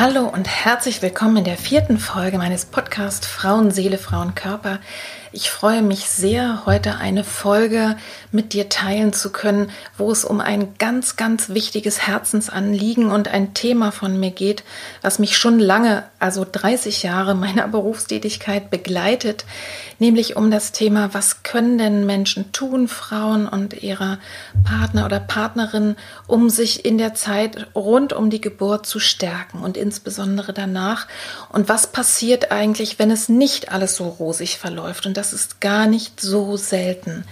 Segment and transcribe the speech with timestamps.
[0.00, 4.78] Hallo und herzlich willkommen in der vierten Folge meines Podcasts Frauenseele, Frauenkörper.
[5.30, 7.98] Ich freue mich sehr, heute eine Folge
[8.32, 13.52] mit dir teilen zu können, wo es um ein ganz, ganz wichtiges Herzensanliegen und ein
[13.52, 14.64] Thema von mir geht,
[15.02, 19.44] was mich schon lange, also 30 Jahre meiner Berufstätigkeit begleitet,
[19.98, 24.18] nämlich um das Thema, was können denn Menschen tun, Frauen und ihre
[24.64, 29.76] Partner oder Partnerin, um sich in der Zeit rund um die Geburt zu stärken und
[29.76, 31.06] insbesondere danach.
[31.50, 35.04] Und was passiert eigentlich, wenn es nicht alles so rosig verläuft?
[35.04, 37.24] Und das ist gar nicht so selten.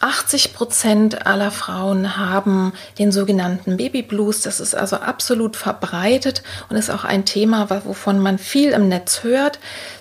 [0.00, 4.40] 80 Prozent aller Frauen haben den sogenannten Baby Blues.
[4.40, 9.22] Das ist also absolut verbreitet und ist auch ein Thema, wovon man viel im Netz
[9.22, 9.58] hört.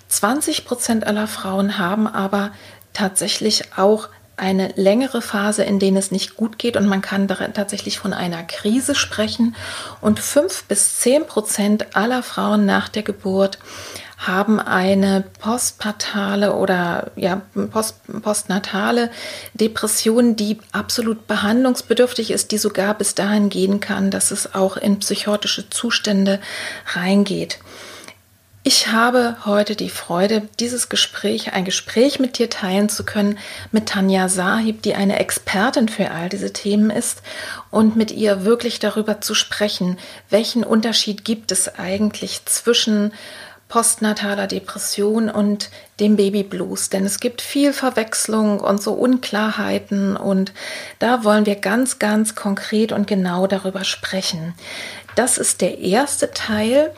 [0.08, 2.52] 20 Prozent aller Frauen haben aber
[2.94, 8.00] tatsächlich auch eine längere Phase, in der es nicht gut geht und man kann tatsächlich
[8.00, 9.56] von einer Krise sprechen.
[10.02, 13.60] Und fünf bis zehn Prozent aller Frauen nach der Geburt
[14.28, 17.42] haben eine postpartale oder ja,
[17.72, 19.12] post, postnatale
[19.54, 25.00] Depression, die absolut behandlungsbedürftig ist, die sogar bis dahin gehen kann, dass es auch in
[25.00, 26.40] psychotische Zustände
[26.94, 27.60] reingeht.
[28.66, 33.38] Ich habe heute die Freude, dieses Gespräch, ein Gespräch mit dir teilen zu können,
[33.74, 37.24] mit Tanja Sahib, die eine Expertin für all diese Themen ist
[37.72, 39.98] und mit ihr wirklich darüber zu sprechen,
[40.30, 43.12] welchen Unterschied gibt es eigentlich zwischen
[43.74, 50.52] postnataler Depression und dem Babyblues, denn es gibt viel Verwechslung und so Unklarheiten und
[51.00, 54.54] da wollen wir ganz, ganz konkret und genau darüber sprechen.
[55.16, 56.92] Das ist der erste Teil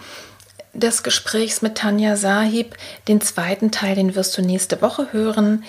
[0.74, 2.76] des Gesprächs mit Tanja Sahib.
[3.08, 5.64] Den zweiten Teil, den wirst du nächste Woche hören.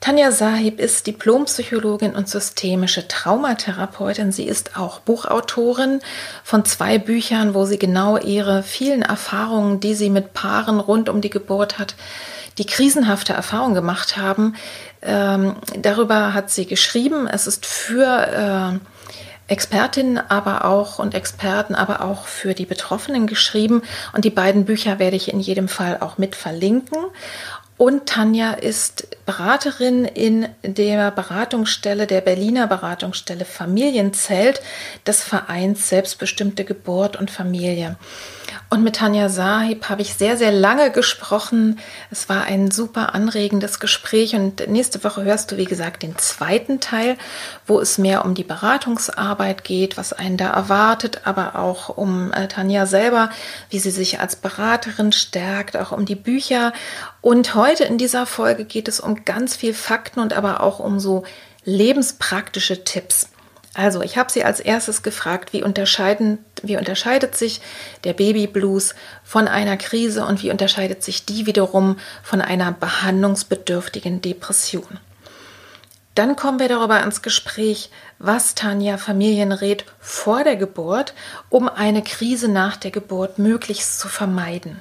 [0.00, 4.32] Tanja Sahib ist Diplompsychologin und systemische Traumatherapeutin.
[4.32, 6.00] Sie ist auch Buchautorin
[6.42, 11.20] von zwei Büchern, wo sie genau ihre vielen Erfahrungen, die sie mit Paaren rund um
[11.20, 11.96] die Geburt hat,
[12.56, 14.54] die krisenhafte Erfahrung gemacht haben.
[15.02, 17.26] Ähm, darüber hat sie geschrieben.
[17.26, 23.82] Es ist für äh, Expertinnen, aber auch und Experten, aber auch für die Betroffenen geschrieben.
[24.14, 26.98] Und die beiden Bücher werde ich in jedem Fall auch mit verlinken.
[27.80, 34.60] Und Tanja ist Beraterin in der Beratungsstelle, der Berliner Beratungsstelle Familienzelt
[35.06, 37.96] des Vereins Selbstbestimmte Geburt und Familie.
[38.72, 41.80] Und mit Tanja Sahib habe ich sehr, sehr lange gesprochen.
[42.12, 46.78] Es war ein super anregendes Gespräch und nächste Woche hörst du, wie gesagt, den zweiten
[46.78, 47.16] Teil,
[47.66, 52.46] wo es mehr um die Beratungsarbeit geht, was einen da erwartet, aber auch um äh,
[52.46, 53.30] Tanja selber,
[53.70, 56.72] wie sie sich als Beraterin stärkt, auch um die Bücher.
[57.20, 61.00] Und heute in dieser Folge geht es um ganz viel Fakten und aber auch um
[61.00, 61.24] so
[61.64, 63.30] lebenspraktische Tipps.
[63.74, 67.60] Also, ich habe sie als erstes gefragt, wie, unterscheiden, wie unterscheidet sich
[68.02, 74.98] der Babyblues von einer Krise und wie unterscheidet sich die wiederum von einer behandlungsbedürftigen Depression.
[76.16, 81.14] Dann kommen wir darüber ins Gespräch, was Tanja Familien rät vor der Geburt,
[81.48, 84.80] um eine Krise nach der Geburt möglichst zu vermeiden.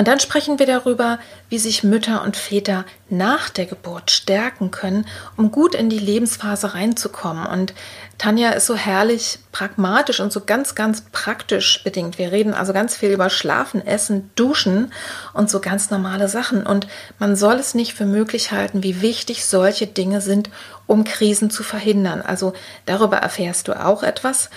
[0.00, 1.18] Und dann sprechen wir darüber,
[1.50, 5.04] wie sich Mütter und Väter nach der Geburt stärken können,
[5.36, 7.44] um gut in die Lebensphase reinzukommen.
[7.44, 7.74] Und
[8.16, 12.16] Tanja ist so herrlich pragmatisch und so ganz, ganz praktisch bedingt.
[12.16, 14.90] Wir reden also ganz viel über Schlafen, Essen, Duschen
[15.34, 16.66] und so ganz normale Sachen.
[16.66, 16.86] Und
[17.18, 20.48] man soll es nicht für möglich halten, wie wichtig solche Dinge sind,
[20.86, 22.22] um Krisen zu verhindern.
[22.22, 22.54] Also
[22.86, 24.48] darüber erfährst du auch etwas.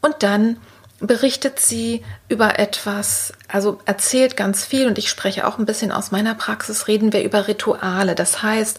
[0.00, 0.56] Und dann
[1.00, 6.10] berichtet sie über etwas, also erzählt ganz viel und ich spreche auch ein bisschen aus
[6.10, 8.14] meiner Praxis, reden wir über Rituale.
[8.14, 8.78] Das heißt,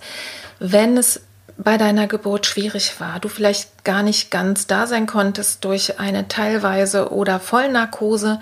[0.59, 1.21] wenn es
[1.63, 6.27] bei deiner Geburt schwierig war, du vielleicht gar nicht ganz da sein konntest durch eine
[6.27, 8.39] teilweise oder Vollnarkose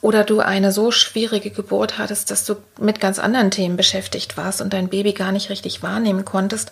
[0.00, 4.60] oder du eine so schwierige Geburt hattest, dass du mit ganz anderen Themen beschäftigt warst
[4.60, 6.70] und dein Baby gar nicht richtig wahrnehmen konntest.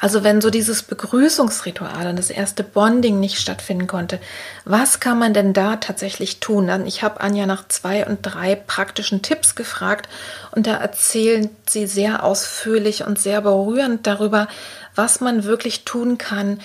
[0.00, 4.18] Also wenn so dieses Begrüßungsritual und das erste Bonding nicht stattfinden konnte,
[4.64, 6.70] was kann man denn da tatsächlich tun?
[6.86, 10.08] Ich habe Anja nach zwei und drei praktischen Tipps gefragt
[10.50, 14.48] und da erzählen sie sehr ausführlich und sehr berührend darüber,
[14.96, 16.60] was man wirklich tun kann,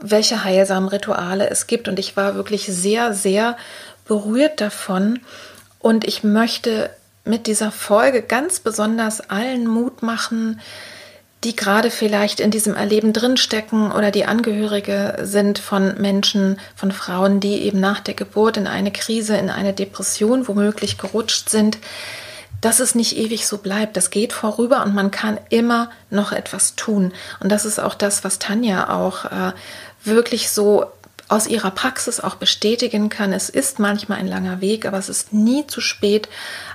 [0.00, 1.88] welche heilsamen Rituale es gibt.
[1.88, 3.56] Und ich war wirklich sehr, sehr
[4.06, 5.20] berührt davon.
[5.78, 6.90] Und ich möchte
[7.24, 10.60] mit dieser Folge ganz besonders allen Mut machen,
[11.44, 17.38] die gerade vielleicht in diesem Erleben drinstecken oder die Angehörige sind von Menschen, von Frauen,
[17.38, 21.78] die eben nach der Geburt in eine Krise, in eine Depression womöglich gerutscht sind,
[22.64, 23.94] dass es nicht ewig so bleibt.
[23.94, 27.12] Das geht vorüber und man kann immer noch etwas tun.
[27.40, 29.52] Und das ist auch das, was Tanja auch äh,
[30.02, 30.86] wirklich so
[31.28, 33.34] aus ihrer Praxis auch bestätigen kann.
[33.34, 36.30] Es ist manchmal ein langer Weg, aber es ist nie zu spät,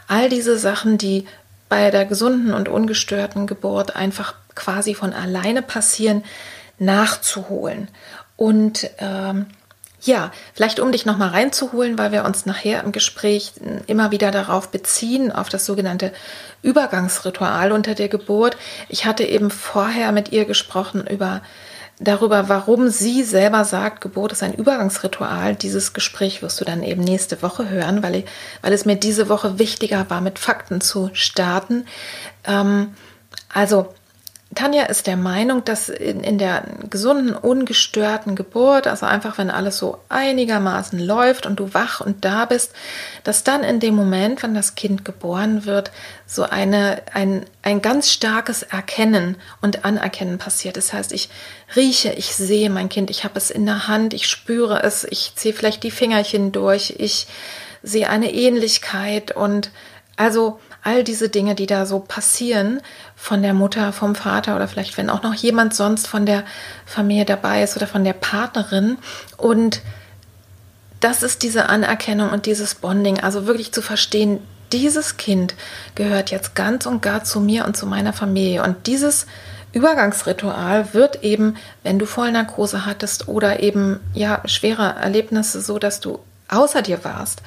[0.07, 1.25] all diese Sachen, die
[1.69, 6.23] bei der gesunden und ungestörten Geburt einfach quasi von alleine passieren,
[6.77, 7.87] nachzuholen.
[8.35, 9.47] Und ähm,
[10.01, 13.53] ja, vielleicht um dich nochmal reinzuholen, weil wir uns nachher im Gespräch
[13.87, 16.13] immer wieder darauf beziehen, auf das sogenannte
[16.61, 18.57] Übergangsritual unter der Geburt.
[18.87, 21.41] Ich hatte eben vorher mit ihr gesprochen über
[21.99, 25.55] darüber, warum sie selber sagt, Geburt ist ein Übergangsritual.
[25.55, 28.25] Dieses Gespräch wirst du dann eben nächste Woche hören, weil, ich,
[28.61, 31.85] weil es mir diese Woche wichtiger war, mit Fakten zu starten.
[32.45, 32.95] Ähm,
[33.53, 33.93] also
[34.55, 39.77] Tanja ist der Meinung, dass in, in, der gesunden, ungestörten Geburt, also einfach wenn alles
[39.77, 42.73] so einigermaßen läuft und du wach und da bist,
[43.23, 45.91] dass dann in dem Moment, wenn das Kind geboren wird,
[46.25, 50.77] so eine, ein, ein ganz starkes Erkennen und Anerkennen passiert.
[50.77, 51.29] Das heißt, ich
[51.75, 55.33] rieche, ich sehe mein Kind, ich habe es in der Hand, ich spüre es, ich
[55.35, 57.27] ziehe vielleicht die Fingerchen durch, ich
[57.83, 59.69] sehe eine Ähnlichkeit und
[60.17, 62.81] also all diese Dinge, die da so passieren
[63.15, 66.43] von der Mutter, vom Vater oder vielleicht wenn auch noch jemand sonst von der
[66.85, 68.97] Familie dabei ist oder von der Partnerin.
[69.37, 69.81] Und
[70.99, 74.39] das ist diese Anerkennung und dieses Bonding, also wirklich zu verstehen,
[74.71, 75.55] dieses Kind
[75.95, 78.63] gehört jetzt ganz und gar zu mir und zu meiner Familie.
[78.63, 79.25] Und dieses
[79.71, 86.19] Übergangsritual wird eben, wenn du Vollnarkose hattest oder eben ja schwere Erlebnisse so, dass du
[86.47, 87.41] außer dir warst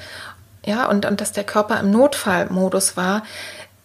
[0.65, 3.23] ja, und, und dass der Körper im Notfallmodus war,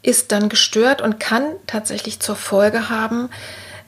[0.03, 3.31] ist dann gestört und kann tatsächlich zur Folge haben,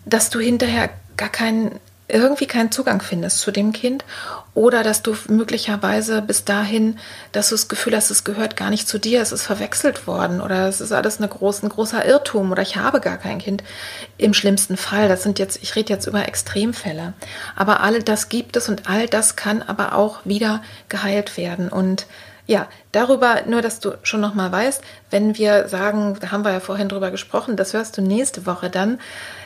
[0.05, 1.79] dass du hinterher gar keinen,
[2.09, 4.05] irgendwie keinen Zugang findest zu dem Kind
[4.55, 6.99] oder dass du möglicherweise bis dahin,
[7.31, 10.41] dass du das Gefühl hast, es gehört gar nicht zu dir, es ist verwechselt worden
[10.41, 13.63] oder es ist alles eine groß, ein großer Irrtum oder ich habe gar kein Kind.
[14.19, 17.13] Im schlimmsten Fall, das sind jetzt, ich rede jetzt über Extremfälle.
[17.55, 22.07] Aber all das gibt es und all das kann aber auch wieder geheilt werden und
[22.51, 26.51] ja, darüber, nur dass du schon noch mal weißt, wenn wir sagen, da haben wir
[26.51, 28.99] ja vorhin drüber gesprochen, das hörst du nächste Woche dann,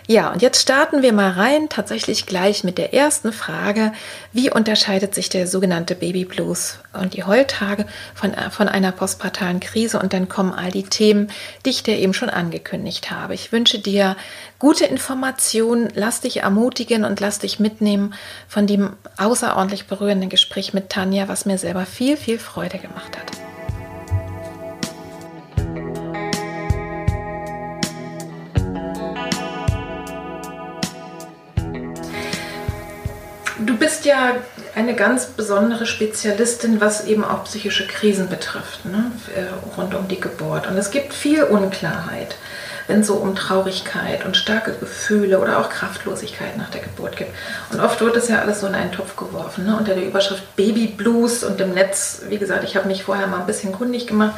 [0.07, 3.93] ja, und jetzt starten wir mal rein, tatsächlich gleich mit der ersten Frage.
[4.33, 9.99] Wie unterscheidet sich der sogenannte Baby Blues und die Heultage von, von einer postpartalen Krise?
[9.99, 11.31] Und dann kommen all die Themen,
[11.65, 13.33] die ich dir eben schon angekündigt habe.
[13.33, 14.17] Ich wünsche dir
[14.59, 18.13] gute Informationen, lass dich ermutigen und lass dich mitnehmen
[18.47, 23.54] von dem außerordentlich berührenden Gespräch mit Tanja, was mir selber viel, viel Freude gemacht hat.
[33.65, 34.37] Du bist ja
[34.75, 39.11] eine ganz besondere Spezialistin, was eben auch psychische Krisen betrifft, ne?
[39.35, 40.67] Äh, rund um die Geburt.
[40.67, 42.37] Und es gibt viel Unklarheit,
[42.89, 47.29] wenn es so um Traurigkeit und starke Gefühle oder auch Kraftlosigkeit nach der Geburt geht.
[47.73, 49.77] Und oft wird das ja alles so in einen Topf geworfen, ne?
[49.79, 53.41] unter der Überschrift Baby Blues und im Netz, wie gesagt, ich habe mich vorher mal
[53.41, 54.35] ein bisschen kundig gemacht,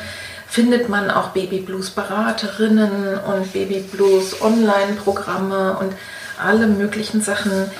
[0.46, 5.92] findet man auch Baby Blues Beraterinnen und Baby Blues Online-Programme und
[6.38, 7.70] alle möglichen Sachen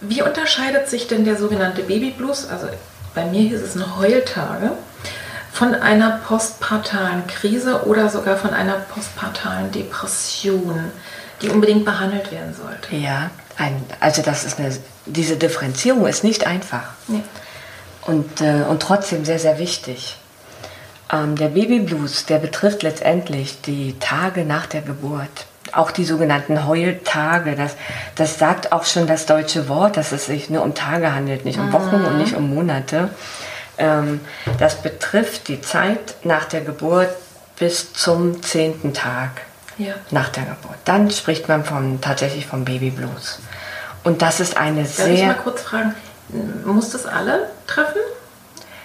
[0.00, 2.68] wie unterscheidet sich denn der sogenannte Babyblues, also
[3.14, 4.72] bei mir hieß es eine Heultage,
[5.52, 10.92] von einer postpartalen Krise oder sogar von einer postpartalen Depression,
[11.42, 12.94] die unbedingt behandelt werden sollte?
[12.94, 14.76] Ja, ein, also das ist eine,
[15.06, 16.84] diese Differenzierung ist nicht einfach.
[17.08, 17.22] Nee.
[18.06, 20.16] Und, äh, und trotzdem sehr, sehr wichtig.
[21.12, 27.54] Ähm, der Babyblues, der betrifft letztendlich die Tage nach der Geburt auch die sogenannten Heultage.
[27.56, 27.76] Das,
[28.14, 31.58] das sagt auch schon das deutsche Wort, dass es sich nur um Tage handelt, nicht
[31.58, 33.10] um Wochen und nicht um Monate.
[33.78, 34.20] Ähm,
[34.58, 37.10] das betrifft die Zeit nach der Geburt
[37.58, 39.30] bis zum zehnten Tag
[39.78, 39.94] ja.
[40.10, 40.78] nach der Geburt.
[40.84, 43.40] Dann spricht man vom, tatsächlich vom Babyblues.
[44.04, 45.14] Und das ist eine Darf sehr...
[45.14, 45.94] ich mal kurz fragen,
[46.64, 48.00] Muss das alle treffen?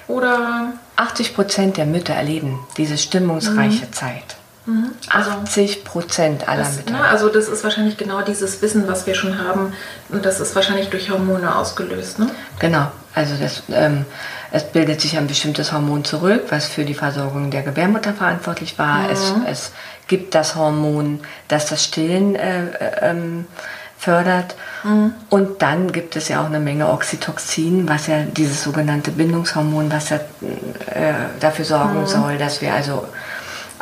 [0.07, 0.73] Oder?
[0.95, 3.93] 80 Prozent der Mütter erleben diese stimmungsreiche mhm.
[3.93, 4.35] Zeit.
[4.65, 4.91] Mhm.
[5.09, 6.91] Also, 80 Prozent aller das, Mütter.
[6.91, 9.73] Ne, also das ist wahrscheinlich genau dieses Wissen, was wir schon haben.
[10.09, 12.19] Und das ist wahrscheinlich durch Hormone ausgelöst.
[12.19, 12.29] Ne?
[12.59, 12.91] Genau.
[13.15, 14.05] Also das, ähm,
[14.51, 19.03] es bildet sich ein bestimmtes Hormon zurück, was für die Versorgung der Gebärmutter verantwortlich war.
[19.03, 19.09] Mhm.
[19.11, 19.71] Es, es
[20.07, 23.45] gibt das Hormon, das das Stillen äh, äh, ähm,
[23.97, 24.55] fördert.
[24.83, 25.13] Mhm.
[25.29, 30.09] Und dann gibt es ja auch eine Menge Oxytocin, was ja dieses sogenannte Bindungshormon, was
[30.09, 32.07] ja äh, dafür sorgen mhm.
[32.07, 33.05] soll, dass wir also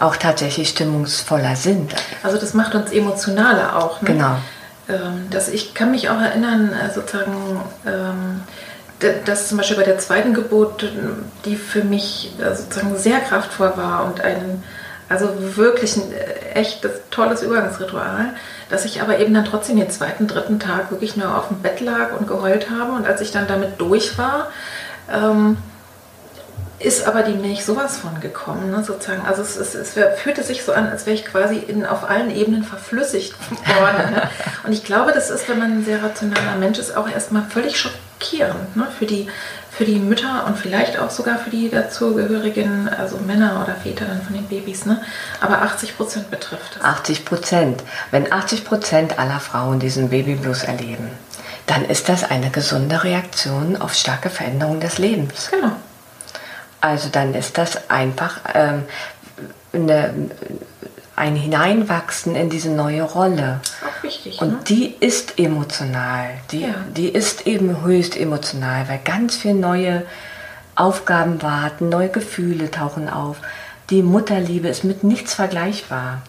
[0.01, 1.93] auch tatsächlich stimmungsvoller sind.
[2.23, 4.01] Also das macht uns emotionaler auch.
[4.01, 4.13] Ne?
[4.13, 4.37] Genau.
[4.89, 8.41] Ähm, dass ich kann mich auch erinnern, äh, sozusagen, ähm,
[9.25, 10.91] dass zum Beispiel bei der zweiten Geburt,
[11.45, 14.63] die für mich äh, sozusagen sehr kraftvoll war und ein,
[15.07, 18.33] also wirklich ein äh, echtes, tolles Übergangsritual,
[18.69, 21.79] dass ich aber eben dann trotzdem den zweiten, dritten Tag wirklich nur auf dem Bett
[21.79, 24.49] lag und geheult habe und als ich dann damit durch war,
[25.11, 25.57] ähm,
[26.83, 29.25] ist aber die Milch sowas von gekommen, ne, sozusagen.
[29.25, 32.35] Also es, es, es fühlte sich so an, als wäre ich quasi in, auf allen
[32.35, 33.33] Ebenen verflüssigt
[33.79, 34.11] worden.
[34.11, 34.29] Ne?
[34.65, 37.79] Und ich glaube, das ist, wenn man ein sehr rationaler Mensch ist, auch erstmal völlig
[37.79, 38.87] schockierend ne?
[38.97, 39.27] für, die,
[39.71, 44.21] für die Mütter und vielleicht auch sogar für die dazugehörigen, also Männer oder Väter dann
[44.21, 44.85] von den Babys.
[44.85, 45.01] Ne?
[45.39, 46.83] Aber 80 Prozent betrifft das.
[46.83, 47.83] 80 Prozent.
[48.11, 51.09] Wenn 80 Prozent aller Frauen diesen Babyblues erleben,
[51.67, 55.49] dann ist das eine gesunde Reaktion auf starke Veränderungen des Lebens.
[55.51, 55.71] Genau.
[56.81, 58.83] Also dann ist das einfach ähm,
[59.71, 60.13] eine,
[61.15, 63.61] ein Hineinwachsen in diese neue Rolle.
[63.87, 64.41] Auch wichtig.
[64.41, 64.59] Und ne?
[64.67, 66.29] die ist emotional.
[66.51, 66.75] Die, ja.
[66.95, 70.03] die ist eben höchst emotional, weil ganz viele neue
[70.75, 73.37] Aufgaben warten, neue Gefühle tauchen auf.
[73.89, 76.21] Die Mutterliebe ist mit nichts vergleichbar.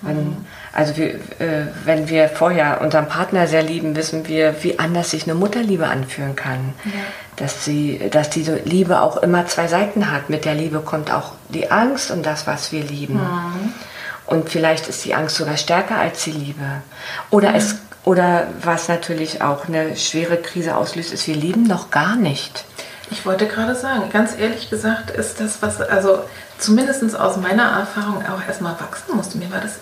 [0.00, 0.46] Wenn, mhm.
[0.74, 5.22] Also wir, äh, wenn wir vorher unseren Partner sehr lieben, wissen wir, wie anders sich
[5.22, 6.74] eine Mutterliebe anfühlen kann.
[6.84, 6.90] Ja.
[7.36, 10.30] Dass, sie, dass diese Liebe auch immer zwei Seiten hat.
[10.30, 13.14] Mit der Liebe kommt auch die Angst und das, was wir lieben.
[13.14, 13.72] Mhm.
[14.26, 16.82] Und vielleicht ist die Angst sogar stärker als die Liebe.
[17.30, 17.56] Oder, mhm.
[17.56, 22.64] es, oder was natürlich auch eine schwere Krise auslöst, ist, wir lieben noch gar nicht.
[23.10, 26.24] Ich wollte gerade sagen, ganz ehrlich gesagt, ist das, was, also
[26.58, 29.38] zumindest aus meiner Erfahrung auch erstmal wachsen musste.
[29.38, 29.74] Mir war das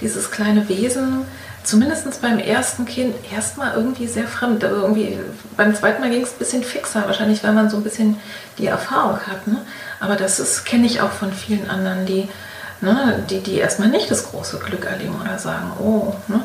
[0.00, 1.24] dieses kleine Wesen,
[1.62, 4.64] zumindest beim ersten Kind, erstmal irgendwie sehr fremd.
[4.64, 5.18] Aber irgendwie
[5.56, 8.20] beim zweiten Mal ging es ein bisschen fixer, wahrscheinlich weil man so ein bisschen
[8.58, 9.46] die Erfahrung hat.
[9.46, 9.58] Ne?
[10.00, 12.28] Aber das kenne ich auch von vielen anderen, die,
[12.80, 16.40] ne, die, die erstmal nicht das große Glück erleben oder sagen, oh, ne?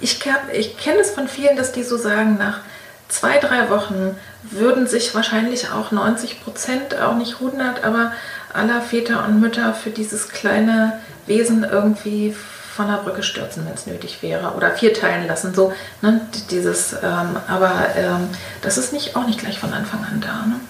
[0.00, 0.20] ich,
[0.52, 2.60] ich kenne es von vielen, dass die so sagen, nach
[3.08, 8.12] zwei, drei Wochen würden sich wahrscheinlich auch 90 Prozent, auch nicht 100, aber
[8.52, 12.34] aller Väter und Mütter für dieses kleine Wesen irgendwie
[12.78, 15.52] von der Brücke stürzen, wenn es nötig wäre, oder vierteilen lassen.
[15.52, 18.28] So, ne, dieses, ähm, aber ähm,
[18.62, 20.46] das ist nicht, auch nicht gleich von Anfang an da.
[20.46, 20.60] Ne?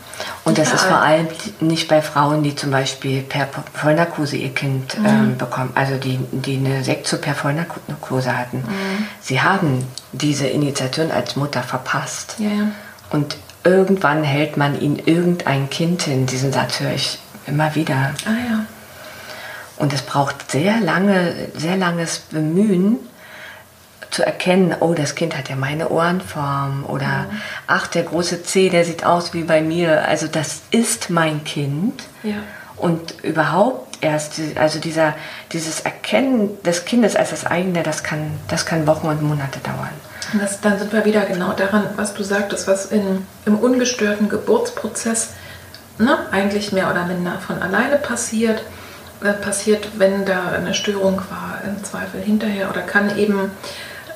[0.45, 1.29] Und das ist vor allem
[1.61, 5.07] nicht bei Frauen, die zum Beispiel per Vollnarkose ihr Kind mhm.
[5.07, 8.59] ähm, bekommen, also die, die eine Sektion per Vollnarkose hatten.
[8.59, 9.07] Mhm.
[9.21, 12.37] Sie haben diese Initiation als Mutter verpasst.
[12.39, 12.69] Ja, ja.
[13.11, 16.25] Und irgendwann hält man ihnen irgendein Kind hin.
[16.25, 17.19] Diesen Satz höre ich
[17.49, 18.15] immer wieder.
[18.25, 18.65] Ah ja.
[19.77, 22.99] Und es braucht sehr lange, sehr langes Bemühen,
[24.11, 27.43] zu erkennen, oh, das Kind hat ja meine Ohrenform oder mhm.
[27.67, 30.09] ach, der große C, der sieht aus wie bei mir.
[30.09, 32.03] Also das ist mein Kind.
[32.23, 32.37] Ja.
[32.77, 35.15] Und überhaupt erst, also dieser,
[35.53, 39.91] dieses Erkennen des Kindes als das eigene, das kann, das kann Wochen und Monate dauern.
[40.33, 44.29] Und das, dann sind wir wieder genau daran, was du sagtest, was in, im ungestörten
[44.29, 45.31] Geburtsprozess
[45.99, 48.63] ne, eigentlich mehr oder minder von alleine passiert
[49.23, 53.51] äh, passiert, wenn da eine Störung war, im Zweifel hinterher oder kann eben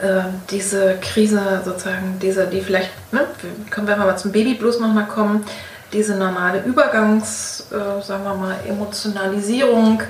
[0.01, 3.27] äh, diese Krise sozusagen, diese, die vielleicht, ne,
[3.71, 5.45] können wir mal zum Babyblues nochmal kommen,
[5.93, 10.05] diese normale Übergangs, äh, sagen wir mal, Emotionalisierung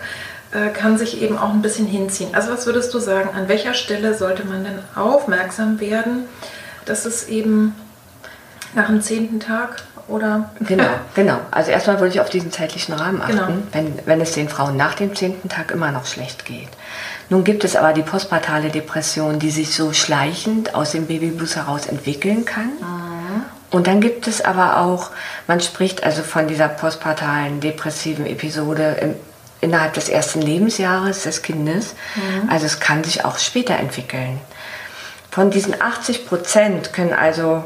[0.51, 2.35] äh, kann sich eben auch ein bisschen hinziehen.
[2.35, 6.25] Also was würdest du sagen, an welcher Stelle sollte man denn aufmerksam werden,
[6.85, 7.75] dass es eben
[8.75, 10.51] nach dem zehnten Tag oder?
[10.61, 11.39] Genau, genau.
[11.51, 13.49] Also erstmal würde ich auf diesen zeitlichen Rahmen achten, genau.
[13.73, 16.69] wenn, wenn es den Frauen nach dem zehnten Tag immer noch schlecht geht.
[17.29, 21.87] Nun gibt es aber die postpartale Depression, die sich so schleichend aus dem Babyblues heraus
[21.87, 22.73] entwickeln kann.
[22.81, 23.45] Mhm.
[23.71, 25.11] Und dann gibt es aber auch,
[25.47, 29.15] man spricht also von dieser postpartalen depressiven Episode im,
[29.63, 31.95] innerhalb des ersten Lebensjahres des Kindes.
[32.15, 32.51] Mhm.
[32.51, 34.39] Also es kann sich auch später entwickeln.
[35.31, 37.65] Von diesen 80 Prozent können also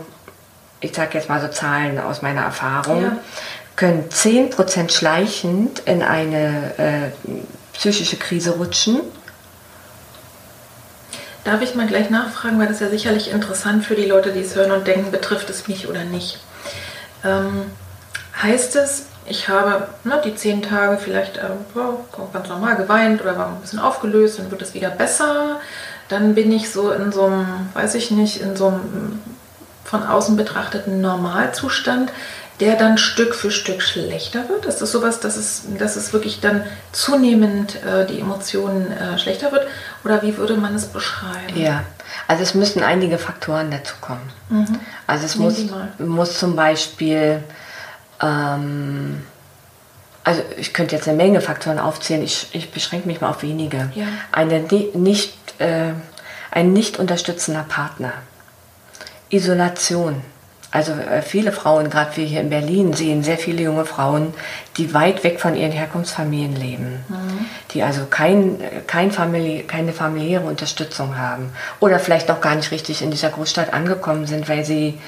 [0.86, 3.18] ich sage jetzt mal so Zahlen aus meiner Erfahrung, ja.
[3.74, 7.32] können 10% schleichend in eine äh,
[7.72, 9.00] psychische Krise rutschen.
[11.44, 14.54] darf ich mal gleich nachfragen, weil das ja sicherlich interessant für die Leute, die es
[14.54, 16.40] hören und denken, betrifft es mich oder nicht.
[17.24, 17.70] Ähm,
[18.42, 21.48] heißt es, ich habe ne, die zehn Tage vielleicht äh,
[22.32, 25.60] ganz normal geweint oder war ein bisschen aufgelöst, dann wird es wieder besser.
[26.08, 29.20] Dann bin ich so in so einem, weiß ich nicht, in so einem
[29.86, 32.12] von außen betrachteten Normalzustand,
[32.60, 34.64] der dann Stück für Stück schlechter wird?
[34.64, 39.52] Ist das sowas, dass es, dass es wirklich dann zunehmend äh, die Emotionen äh, schlechter
[39.52, 39.66] wird?
[40.04, 41.54] Oder wie würde man es beschreiben?
[41.54, 41.84] Ja,
[42.28, 44.32] also es müssen einige Faktoren dazu kommen.
[44.48, 44.78] Mhm.
[45.06, 45.64] Also es muss,
[45.98, 47.42] muss zum Beispiel,
[48.22, 49.22] ähm,
[50.24, 53.90] also ich könnte jetzt eine Menge Faktoren aufzählen, ich, ich beschränke mich mal auf wenige.
[53.94, 54.06] Ja.
[54.32, 54.60] Eine
[54.94, 55.92] nicht, äh,
[56.50, 58.14] ein nicht unterstützender Partner,
[59.30, 60.22] Isolation
[60.76, 64.34] also äh, viele Frauen, gerade wir hier in Berlin, sehen sehr viele junge Frauen,
[64.76, 67.46] die weit weg von ihren Herkunftsfamilien leben, mhm.
[67.72, 73.00] die also kein, kein Famili keine familiäre Unterstützung haben oder vielleicht noch gar nicht richtig
[73.00, 74.98] in dieser Großstadt angekommen sind, weil sie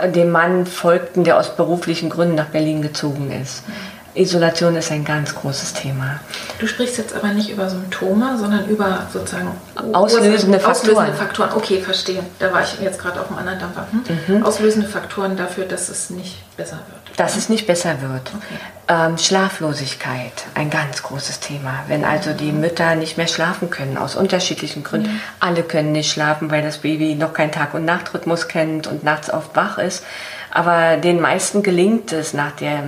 [0.00, 3.68] äh, dem Mann folgten, der aus beruflichen Gründen nach Berlin gezogen ist.
[3.68, 3.72] Mhm.
[4.14, 6.20] Isolation ist ein ganz großes Thema.
[6.58, 9.52] Du sprichst jetzt aber nicht über Symptome, sondern über sozusagen
[9.92, 10.96] auslösende Faktoren.
[10.96, 11.50] Auslösende Faktoren.
[11.54, 12.22] Okay, verstehe.
[12.38, 13.86] Da war ich jetzt gerade auf einem anderen Dampfer.
[13.90, 14.36] Hm?
[14.36, 14.42] Mhm.
[14.42, 17.18] Auslösende Faktoren dafür, dass es nicht besser wird.
[17.18, 18.30] Dass es nicht besser wird.
[18.34, 18.58] Okay.
[18.88, 21.84] Ähm, Schlaflosigkeit, ein ganz großes Thema.
[21.88, 25.08] Wenn also die Mütter nicht mehr schlafen können, aus unterschiedlichen Gründen.
[25.08, 25.20] Ja.
[25.40, 29.32] Alle können nicht schlafen, weil das Baby noch keinen Tag- und Nachtrhythmus kennt und nachts
[29.32, 30.04] oft wach ist.
[30.50, 32.82] Aber den meisten gelingt es nach der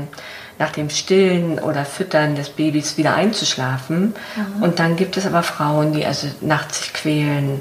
[0.59, 4.15] nach dem Stillen oder Füttern des Babys wieder einzuschlafen.
[4.37, 4.63] Mhm.
[4.63, 7.61] Und dann gibt es aber Frauen, die also nachts sich quälen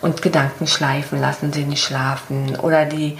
[0.00, 2.56] und Gedanken schleifen lassen, sie nicht schlafen.
[2.56, 3.18] Oder die,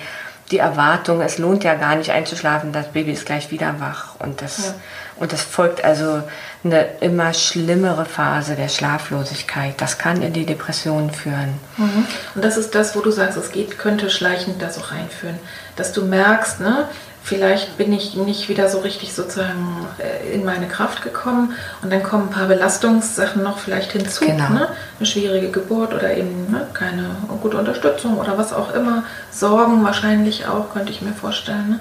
[0.51, 4.15] die Erwartung, es lohnt ja gar nicht einzuschlafen, das Baby ist gleich wieder wach.
[4.19, 4.75] Und das, ja.
[5.17, 6.23] und das folgt also
[6.65, 9.75] eine immer schlimmere Phase der Schlaflosigkeit.
[9.79, 11.59] Das kann in die Depression führen.
[11.77, 12.07] Mhm.
[12.35, 15.39] Und das ist das, wo du sagst, es geht, könnte schleichend da so reinführen.
[15.77, 16.89] Dass du merkst, ne,
[17.23, 21.53] vielleicht bin ich nicht wieder so richtig sozusagen äh, in meine Kraft gekommen
[21.83, 24.25] und dann kommen ein paar Belastungssachen noch vielleicht hinzu.
[24.27, 24.49] Genau.
[24.49, 24.69] Ne?
[24.99, 27.11] Eine schwierige Geburt oder eben ne, keine
[27.43, 29.05] gute Unterstützung oder was auch immer.
[29.31, 31.71] Sorgen wahrscheinlich auch, könnte ich mir vorstellen.
[31.71, 31.81] Ne?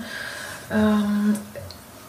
[0.72, 1.36] Ähm,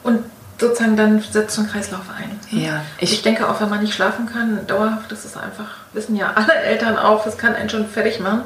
[0.02, 0.24] und
[0.58, 2.38] sozusagen dann setzt so ein Kreislauf ein.
[2.50, 6.16] Ja, ich, ich, denke auch, wenn man nicht schlafen kann, dauerhaft, das ist einfach, wissen
[6.16, 8.42] ja alle Eltern auch, das kann einen schon fertig machen.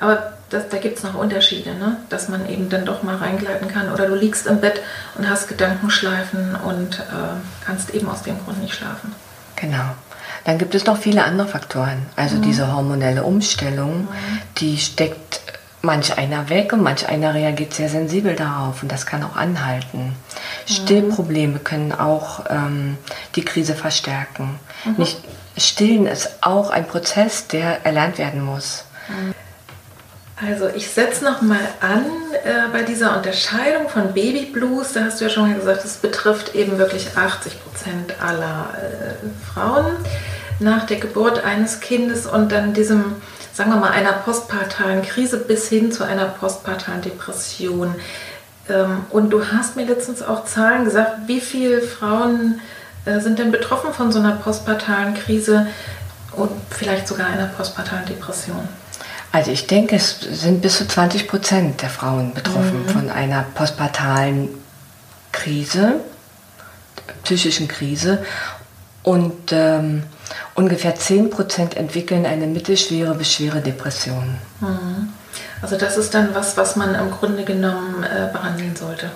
[0.00, 1.96] Aber das, da gibt es noch Unterschiede, ne?
[2.08, 3.92] dass man eben dann doch mal reingleiten kann.
[3.92, 4.80] Oder du liegst im Bett
[5.16, 9.12] und hast Gedankenschleifen und äh, kannst eben aus dem Grund nicht schlafen.
[9.56, 9.94] Genau.
[10.44, 12.06] Dann gibt es noch viele andere Faktoren.
[12.14, 12.42] Also mhm.
[12.42, 14.08] diese hormonelle Umstellung, mhm.
[14.58, 15.40] die steckt
[15.82, 20.08] manch einer weg und manch einer reagiert sehr sensibel darauf und das kann auch anhalten.
[20.08, 20.72] Mhm.
[20.72, 22.98] Stillprobleme können auch ähm,
[23.34, 24.60] die Krise verstärken.
[24.84, 24.94] Mhm.
[24.98, 25.18] Nicht,
[25.56, 28.84] Stillen ist auch ein Prozess, der erlernt werden muss.
[30.38, 32.04] Also ich setze noch mal an
[32.44, 34.92] äh, bei dieser Unterscheidung von Baby Blues.
[34.92, 39.86] Da hast du ja schon gesagt, es betrifft eben wirklich 80 Prozent aller äh, Frauen
[40.60, 43.16] nach der Geburt eines Kindes und dann diesem,
[43.54, 47.94] sagen wir mal, einer postpartalen Krise bis hin zu einer postpartalen Depression.
[48.68, 52.60] Ähm, und du hast mir letztens auch Zahlen gesagt, wie viele Frauen
[53.06, 55.66] äh, sind denn betroffen von so einer postpartalen Krise
[56.32, 58.68] und vielleicht sogar einer postpartalen Depression?
[59.36, 62.88] Also ich denke, es sind bis zu 20 Prozent der Frauen betroffen mhm.
[62.88, 64.48] von einer postpartalen
[65.30, 66.00] Krise,
[67.22, 68.24] psychischen Krise.
[69.02, 70.04] Und ähm,
[70.54, 74.38] ungefähr 10 Prozent entwickeln eine mittelschwere bis schwere Depression.
[74.60, 75.10] Mhm.
[75.60, 79.10] Also das ist dann was, was man im Grunde genommen äh, behandeln sollte.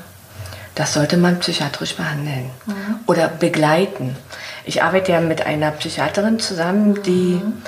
[0.75, 2.97] Das sollte man psychiatrisch behandeln mhm.
[3.07, 4.17] oder begleiten.
[4.67, 7.63] Ich arbeite ja mit einer Psychiaterin zusammen, die mhm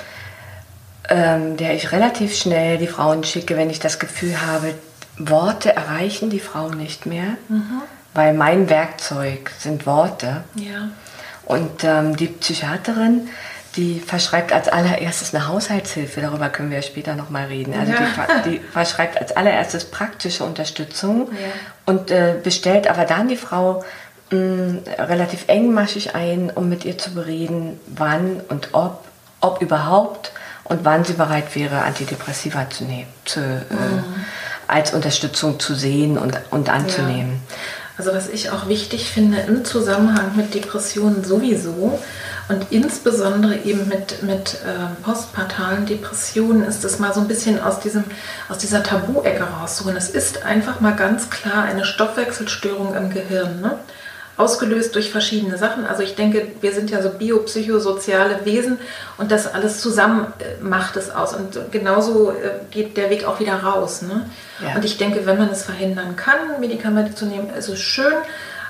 [1.09, 4.73] ähm, der ich relativ schnell die Frauen schicke, wenn ich das Gefühl habe,
[5.17, 7.81] Worte erreichen die Frauen nicht mehr, mhm.
[8.13, 10.43] weil mein Werkzeug sind Worte.
[10.55, 10.89] Ja.
[11.45, 13.29] Und ähm, die Psychiaterin,
[13.75, 17.73] die verschreibt als allererstes eine Haushaltshilfe, darüber können wir später nochmal reden.
[17.77, 17.99] Also ja.
[18.45, 21.37] die, die, verschreibt als allererstes praktische Unterstützung ja.
[21.85, 23.83] und äh, bestellt aber dann die Frau
[24.31, 29.05] mh, mm, relativ engmaschig ein, um mit ihr zu bereden, wann und ob,
[29.41, 30.31] ob überhaupt
[30.63, 33.99] und wann sie bereit wäre, Antidepressiva zu nehmen, zu, äh, mhm.
[33.99, 34.03] äh,
[34.67, 37.41] als Unterstützung zu sehen und, und anzunehmen.
[37.49, 37.55] Ja.
[37.97, 41.99] Also was ich auch wichtig finde im Zusammenhang mit Depressionen sowieso
[42.49, 47.79] und insbesondere eben mit, mit äh, postpartalen Depressionen ist es mal so ein bisschen aus,
[47.79, 48.03] diesem,
[48.49, 49.95] aus dieser Tabu-Ecke rauszuholen.
[49.95, 53.61] Es ist einfach mal ganz klar eine Stoffwechselstörung im Gehirn.
[53.61, 53.77] Ne?
[54.35, 55.85] Ausgelöst durch verschiedene Sachen.
[55.85, 58.79] Also ich denke, wir sind ja so biopsychosoziale Wesen
[59.17, 61.33] und das alles zusammen äh, macht es aus.
[61.33, 64.01] Und genauso äh, geht der Weg auch wieder raus.
[64.01, 64.25] Ne?
[64.61, 64.75] Ja.
[64.75, 68.13] Und ich denke, wenn man es verhindern kann, Medikamente zu nehmen, ist es schön.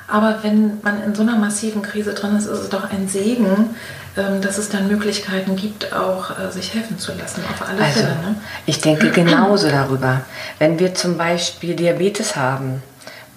[0.08, 3.76] Aber wenn man in so einer massiven Krise drin ist, ist es doch ein Segen,
[4.18, 8.02] ähm, dass es dann Möglichkeiten gibt, auch äh, sich helfen zu lassen, auf alle also,
[8.02, 8.16] Fälle.
[8.16, 8.36] Ne?
[8.66, 10.22] Ich denke genauso darüber.
[10.60, 12.84] Wenn wir zum Beispiel Diabetes haben,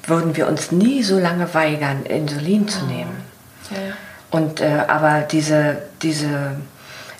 [0.06, 3.22] würden wir uns nie so lange weigern, Insulin zu nehmen.
[3.70, 3.94] Ja, ja.
[4.30, 6.56] Und äh, aber diese, diese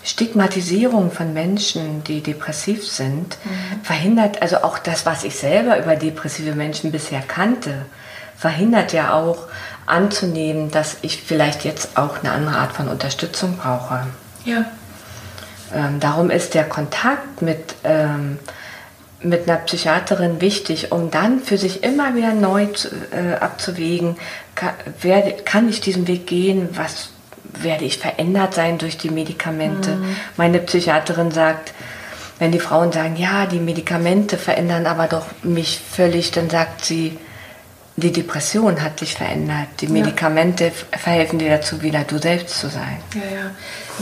[0.03, 3.83] Stigmatisierung von Menschen, die depressiv sind, mhm.
[3.83, 7.85] verhindert, also auch das, was ich selber über depressive Menschen bisher kannte,
[8.37, 9.47] verhindert ja auch
[9.85, 14.05] anzunehmen, dass ich vielleicht jetzt auch eine andere Art von Unterstützung brauche.
[14.45, 14.65] Ja.
[15.73, 18.39] Ähm, darum ist der Kontakt mit ähm,
[19.21, 24.15] mit einer Psychiaterin wichtig, um dann für sich immer wieder neu zu, äh, abzuwägen,
[24.55, 27.09] kann, werde, kann ich diesen Weg gehen, was
[27.59, 29.91] werde ich verändert sein durch die Medikamente.
[29.91, 30.15] Mhm.
[30.35, 31.73] Meine Psychiaterin sagt,
[32.37, 37.17] wenn die Frauen sagen, ja, die Medikamente verändern aber doch mich völlig, dann sagt sie,
[37.95, 39.69] die Depression hat dich verändert.
[39.81, 40.97] Die Medikamente ja.
[40.99, 42.99] verhelfen dir dazu, wieder du selbst zu sein.
[43.15, 43.51] Ja, ja.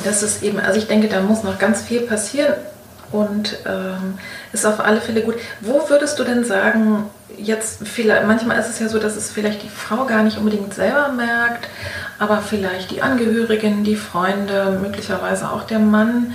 [0.03, 2.55] Das ist eben, also ich denke, da muss noch ganz viel passieren
[3.15, 4.17] und ähm,
[4.51, 5.35] ist auf alle Fälle gut.
[5.61, 9.63] Wo würdest du denn sagen, jetzt vielleicht, manchmal ist es ja so, dass es vielleicht
[9.63, 11.67] die Frau gar nicht unbedingt selber merkt,
[12.19, 16.33] aber vielleicht die Angehörigen, die Freunde, möglicherweise auch der Mann.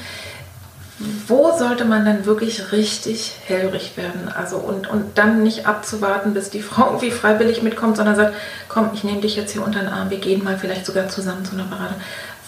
[1.26, 4.30] Wo sollte man dann wirklich richtig hellrig werden?
[4.34, 8.34] Also und, und dann nicht abzuwarten, bis die Frau irgendwie freiwillig mitkommt, sondern sagt,
[8.68, 11.44] komm, ich nehme dich jetzt hier unter den Arm, wir gehen mal vielleicht sogar zusammen
[11.44, 11.96] zu einer Beratung.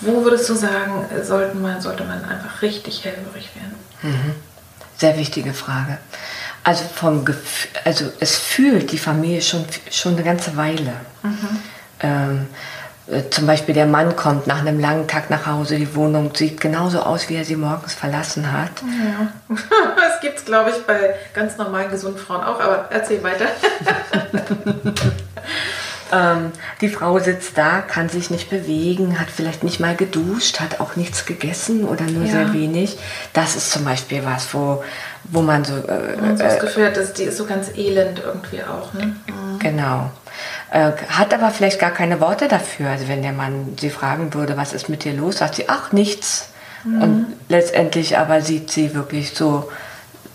[0.03, 3.75] Wo würdest du sagen, sollte man, sollte man einfach richtig hellhörig werden?
[4.03, 4.35] Mhm.
[4.97, 5.99] Sehr wichtige Frage.
[6.65, 10.93] Also vom Gefühl, also es fühlt die Familie schon, schon eine ganze Weile.
[11.23, 11.63] Mhm.
[12.01, 12.47] Ähm,
[13.09, 16.61] äh, zum Beispiel der Mann kommt nach einem langen Tag nach Hause, die Wohnung sieht
[16.61, 18.71] genauso aus, wie er sie morgens verlassen hat.
[18.83, 19.57] Ja.
[19.97, 23.47] Das gibt es, glaube ich, bei ganz normalen, gesunden Frauen auch, aber erzähl weiter.
[26.13, 30.79] Ähm, die Frau sitzt da, kann sich nicht bewegen, hat vielleicht nicht mal geduscht, hat
[30.81, 32.33] auch nichts gegessen oder nur ja.
[32.33, 32.99] sehr wenig.
[33.33, 34.85] Das ist zum Beispiel was, wo,
[35.25, 35.75] wo man so.
[35.75, 38.93] Äh, man so das äh, Gefühl hat, dass die ist so ganz elend irgendwie auch.
[38.93, 39.17] Ne?
[39.27, 39.59] Mhm.
[39.59, 40.11] Genau.
[40.71, 42.91] Äh, hat aber vielleicht gar keine Worte dafür.
[42.91, 45.93] Also wenn der Mann sie fragen würde, was ist mit dir los, sagt sie, ach
[45.93, 46.51] nichts.
[46.85, 47.03] Mhm.
[47.03, 49.71] Und letztendlich aber sieht sie wirklich so,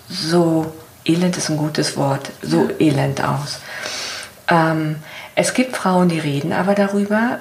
[0.10, 0.74] so
[1.06, 3.60] elend ist ein gutes Wort, so elend aus.
[4.50, 4.98] Ähm,
[5.40, 7.38] es gibt Frauen, die reden aber darüber,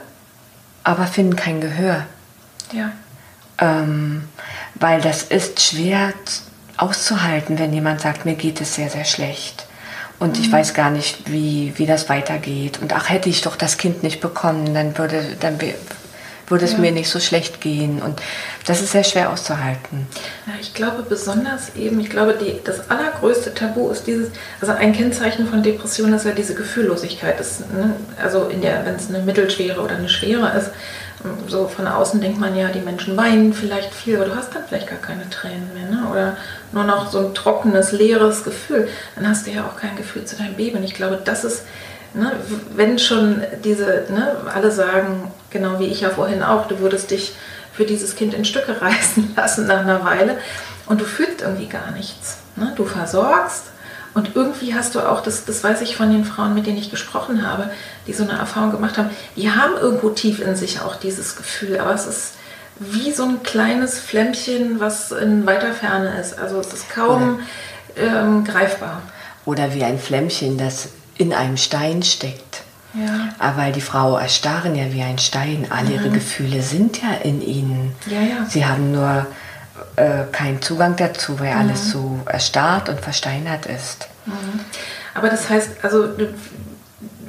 [0.85, 2.04] aber finden kein Gehör.
[2.70, 2.92] Ja.
[3.56, 4.28] Ähm,
[4.74, 6.12] weil das ist schwer
[6.76, 9.66] auszuhalten, wenn jemand sagt, mir geht es sehr, sehr schlecht.
[10.18, 10.44] Und mhm.
[10.44, 12.82] ich weiß gar nicht, wie, wie das weitergeht.
[12.82, 15.59] Und ach, hätte ich doch das Kind nicht bekommen, dann würde, dann
[16.48, 16.78] würde es ja.
[16.78, 18.02] mir nicht so schlecht gehen.
[18.02, 18.20] Und
[18.66, 20.06] das ist sehr schwer auszuhalten.
[20.46, 24.30] Ja, ich glaube besonders eben, ich glaube, die, das allergrößte Tabu ist dieses,
[24.61, 27.38] also ein Kennzeichen von Depression ist ja diese Gefühllosigkeit.
[27.38, 30.70] Das, ne, also wenn es eine mittelschwere oder eine schwere ist,
[31.48, 34.62] so von außen denkt man ja, die Menschen weinen vielleicht viel, aber du hast dann
[34.68, 35.90] vielleicht gar keine Tränen mehr.
[35.90, 36.09] Ne?
[36.11, 36.37] Oder
[36.72, 38.88] nur noch so ein trockenes, leeres Gefühl.
[39.16, 40.76] Dann hast du ja auch kein Gefühl zu deinem Baby.
[40.76, 41.62] Und ich glaube, das ist
[42.16, 42.32] Ne,
[42.74, 47.35] wenn schon diese, ne, alle sagen, genau wie ich ja vorhin auch, du würdest dich
[47.73, 50.38] für dieses Kind in Stücke reißen lassen nach einer Weile
[50.87, 52.38] und du fühlst irgendwie gar nichts.
[52.57, 52.73] Ne?
[52.77, 53.64] Du versorgst
[54.14, 56.90] und irgendwie hast du auch, das, das weiß ich von den Frauen, mit denen ich
[56.90, 57.71] gesprochen habe,
[58.07, 61.79] die so eine Erfahrung gemacht haben, die haben irgendwo tief in sich auch dieses Gefühl,
[61.79, 62.35] aber es ist
[62.79, 66.38] wie so ein kleines Flämmchen, was in weiter Ferne ist.
[66.38, 67.40] Also es ist kaum
[67.97, 69.03] ähm, greifbar.
[69.45, 72.62] Oder wie ein Flämmchen, das in einem Stein steckt.
[72.96, 73.28] Ja.
[73.38, 75.66] Aber weil die Frau erstarren ja wie ein Stein.
[75.70, 76.14] All ihre mhm.
[76.14, 77.94] Gefühle sind ja in ihnen.
[78.06, 78.46] Ja, ja.
[78.48, 79.26] Sie haben nur
[79.96, 81.61] äh, keinen Zugang dazu, weil mhm.
[81.61, 84.09] alles so erstarrt und versteinert ist.
[84.24, 84.61] Mhm.
[85.14, 86.09] Aber das heißt, also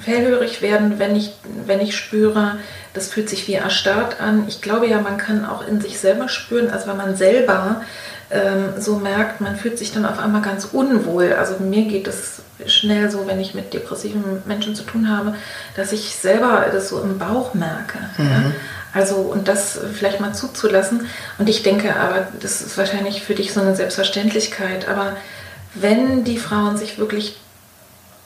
[0.04, 1.34] hellhörig werden, wenn ich,
[1.66, 2.58] wenn ich spüre,
[2.94, 4.46] das fühlt sich wie erstarrt an.
[4.48, 7.82] Ich glaube ja, man kann auch in sich selber spüren, also wenn man selber
[8.30, 11.34] ähm, so merkt, man fühlt sich dann auf einmal ganz unwohl.
[11.34, 15.36] Also mir geht es schnell so, wenn ich mit depressiven Menschen zu tun habe,
[15.76, 18.00] dass ich selber das so im Bauch merke.
[18.18, 18.26] Mhm.
[18.26, 18.52] Ja?
[18.94, 21.08] Also und das vielleicht mal zuzulassen.
[21.38, 24.88] Und ich denke aber, das ist wahrscheinlich für dich so eine Selbstverständlichkeit.
[24.90, 25.16] Aber
[25.74, 27.40] wenn die Frauen sich wirklich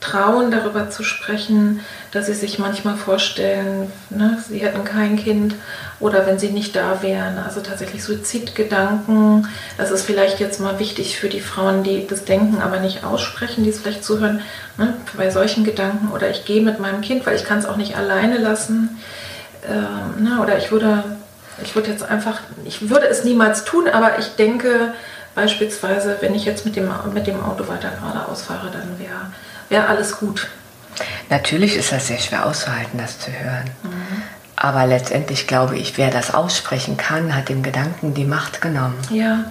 [0.01, 1.79] trauen, darüber zu sprechen,
[2.11, 5.55] dass sie sich manchmal vorstellen, ne, sie hätten kein Kind
[5.99, 7.37] oder wenn sie nicht da wären.
[7.37, 9.47] Also tatsächlich Suizidgedanken.
[9.77, 13.63] Das ist vielleicht jetzt mal wichtig für die Frauen, die das denken, aber nicht aussprechen,
[13.63, 14.41] die es vielleicht zuhören,
[14.77, 16.11] ne, bei solchen Gedanken.
[16.11, 18.99] Oder ich gehe mit meinem Kind, weil ich kann es auch nicht alleine lassen.
[19.69, 21.03] Ähm, ne, oder ich würde,
[21.63, 24.95] ich würde jetzt einfach, ich würde es niemals tun, aber ich denke
[25.35, 29.31] beispielsweise, wenn ich jetzt mit dem, mit dem Auto weiter geradeaus fahre, dann wäre
[29.71, 30.47] wär alles gut.
[31.29, 33.71] Natürlich ist das sehr schwer auszuhalten, das zu hören.
[33.83, 34.21] Mhm.
[34.55, 38.99] Aber letztendlich glaube ich, wer das aussprechen kann, hat dem Gedanken die Macht genommen.
[39.09, 39.45] Ja.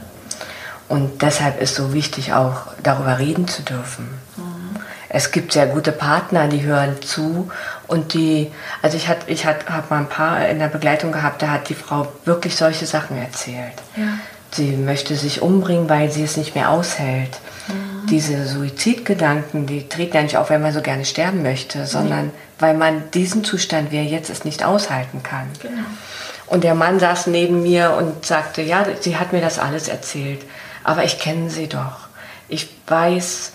[0.88, 4.08] Und deshalb ist so wichtig, auch darüber reden zu dürfen.
[4.36, 4.76] Mhm.
[5.08, 7.50] Es gibt sehr gute Partner, die hören zu
[7.88, 8.52] und die,
[8.82, 11.68] also ich hatte ich hat, hab mal ein paar in der Begleitung gehabt, da hat
[11.68, 13.74] die Frau wirklich solche Sachen erzählt.
[13.96, 14.04] Ja.
[14.52, 17.40] Sie möchte sich umbringen, weil sie es nicht mehr aushält.
[17.66, 17.89] Mhm.
[18.10, 22.32] Diese Suizidgedanken, die treten ja nicht auf, wenn man so gerne sterben möchte, sondern mhm.
[22.58, 25.46] weil man diesen Zustand, wie er jetzt ist, nicht aushalten kann.
[25.62, 25.82] Genau.
[26.46, 30.42] Und der Mann saß neben mir und sagte, ja, sie hat mir das alles erzählt,
[30.82, 32.08] aber ich kenne sie doch.
[32.48, 33.52] Ich weiß,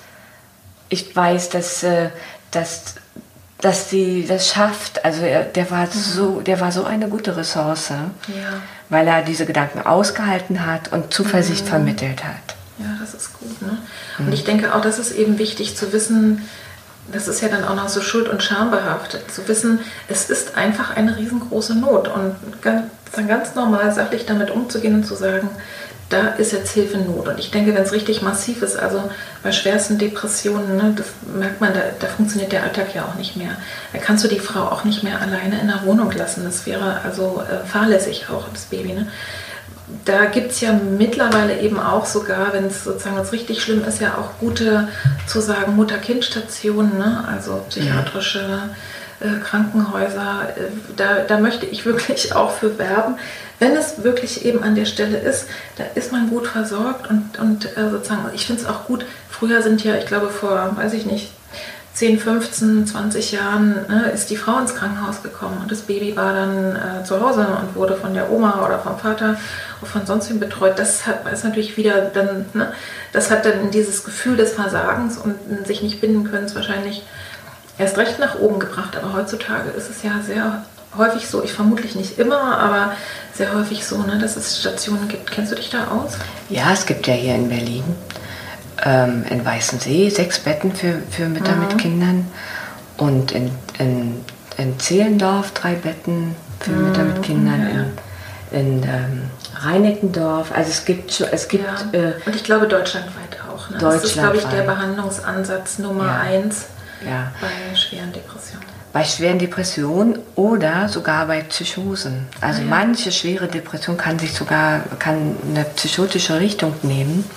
[0.87, 2.09] ich weiß, dass, äh,
[2.51, 2.95] dass,
[3.59, 5.03] dass sie das schafft.
[5.03, 5.91] Also er, der war mhm.
[5.91, 8.05] so, der war so eine gute Ressource, ja.
[8.87, 11.69] weil er diese Gedanken ausgehalten hat und Zuversicht mhm.
[11.69, 12.54] vermittelt hat.
[12.77, 13.61] Ja, das ist gut.
[13.61, 13.77] Ne?
[14.19, 16.41] Und ich denke auch, das ist eben wichtig zu wissen,
[17.11, 20.95] das ist ja dann auch noch so schuld- und schambehaftet, zu wissen, es ist einfach
[20.95, 22.83] eine riesengroße Not und ganz,
[23.15, 25.49] dann ganz normal sachlich damit umzugehen und zu sagen,
[26.09, 27.27] da ist jetzt Hilfe Not.
[27.27, 29.09] Und ich denke, wenn es richtig massiv ist, also
[29.41, 33.35] bei schwersten Depressionen, ne, das merkt man, da, da, funktioniert der Alltag ja auch nicht
[33.35, 33.57] mehr.
[33.91, 36.43] Da kannst du die Frau auch nicht mehr alleine in der Wohnung lassen.
[36.43, 38.93] Das wäre also äh, fahrlässig auch, das Baby.
[38.93, 39.07] Ne?
[40.05, 44.01] Da gibt es ja mittlerweile eben auch sogar, wenn es sozusagen was richtig schlimm ist,
[44.01, 44.87] ja auch gute,
[45.27, 47.23] zu sagen, Mutter-Kind-Stationen, ne?
[47.27, 48.69] also psychiatrische
[49.19, 50.49] äh, Krankenhäuser.
[50.57, 50.61] Äh,
[50.95, 53.17] da, da möchte ich wirklich auch für werben.
[53.59, 57.77] Wenn es wirklich eben an der Stelle ist, da ist man gut versorgt und, und
[57.77, 61.05] äh, sozusagen, ich finde es auch gut, früher sind ja, ich glaube vor, weiß ich
[61.05, 61.31] nicht,
[61.95, 66.33] 10, 15, 20 Jahren ne, ist die Frau ins Krankenhaus gekommen und das Baby war
[66.33, 69.37] dann äh, zu Hause und wurde von der Oma oder vom Vater
[69.81, 70.77] oder von sonst wem betreut.
[70.77, 72.73] Das hat, ist natürlich wieder dann, ne,
[73.13, 77.03] das hat dann dieses Gefühl des Versagens und sich nicht binden können wahrscheinlich
[77.77, 78.97] erst recht nach oben gebracht.
[79.01, 80.65] Aber heutzutage ist es ja sehr
[80.97, 82.91] häufig so, ich vermutlich nicht immer, aber
[83.33, 85.31] sehr häufig so, ne, dass es Stationen gibt.
[85.31, 86.17] Kennst du dich da aus?
[86.49, 87.85] Ja, es gibt ja hier in Berlin
[88.83, 91.67] ähm, in Weißensee sechs Betten für, für Mütter mhm.
[91.67, 92.27] mit Kindern
[92.97, 94.23] und in, in,
[94.57, 96.87] in Zehlendorf drei Betten für mhm.
[96.87, 97.61] Mütter mit Kindern.
[97.61, 97.85] Ja, ja.
[98.51, 99.21] In, in ähm,
[99.55, 100.51] Reinickendorf.
[100.53, 101.99] Also es gibt es gibt ja.
[101.99, 103.69] äh, und ich glaube deutschlandweit auch.
[103.69, 103.77] Ne?
[103.77, 103.95] Deutschlandweit.
[103.95, 106.65] Das ist glaube ich der Behandlungsansatz Nummer eins
[107.05, 108.65] bei schweren Depressionen.
[108.93, 112.27] Bei schweren Depressionen oder sogar bei Psychosen.
[112.39, 117.29] Also manche schwere Depression kann sich sogar kann eine psychotische Richtung nehmen.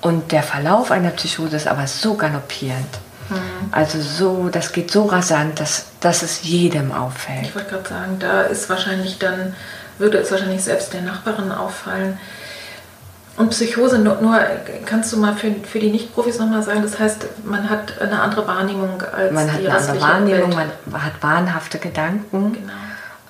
[0.00, 2.88] Und der Verlauf einer Psychose ist aber so galoppierend.
[3.28, 3.68] Mhm.
[3.70, 7.42] Also so, das geht so rasant, dass, dass es jedem auffällt.
[7.42, 9.54] Ich wollte gerade sagen, da ist wahrscheinlich dann,
[9.98, 12.18] würde es wahrscheinlich selbst der Nachbarin auffallen.
[13.36, 14.38] Und Psychose, nur, nur
[14.84, 18.46] kannst du mal für, für die Nicht-Profis nochmal sagen, das heißt, man hat eine andere
[18.46, 20.68] Wahrnehmung als Man hat die eine andere Wahrnehmung, Welt.
[20.86, 22.52] man hat wahnhafte Gedanken.
[22.52, 22.72] Genau.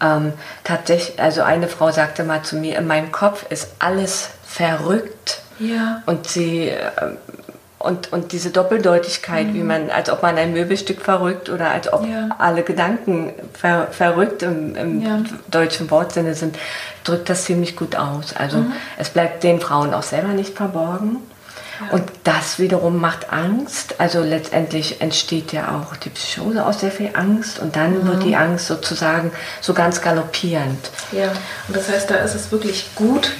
[0.00, 0.32] Ähm,
[0.64, 5.42] tatsächlich, also eine Frau sagte mal zu mir, in meinem Kopf ist alles verrückt.
[5.60, 6.02] Ja.
[6.06, 6.88] Und sie äh,
[7.80, 9.54] und, und diese Doppeldeutigkeit, mhm.
[9.54, 12.28] wie man, als ob man ein Möbelstück verrückt oder als ob ja.
[12.38, 15.22] alle Gedanken ver, verrückt im, im ja.
[15.50, 16.58] deutschen Wortsinne sind,
[17.04, 18.36] drückt das ziemlich gut aus.
[18.36, 18.72] Also mhm.
[18.98, 21.16] es bleibt den Frauen auch selber nicht verborgen.
[21.80, 21.94] Ja.
[21.94, 23.94] Und das wiederum macht Angst.
[23.98, 28.08] Also letztendlich entsteht ja auch die Psychose aus sehr viel Angst und dann mhm.
[28.08, 30.90] wird die Angst sozusagen so ganz galoppierend.
[31.12, 31.32] Ja,
[31.66, 33.30] und das heißt, da ist es wirklich gut,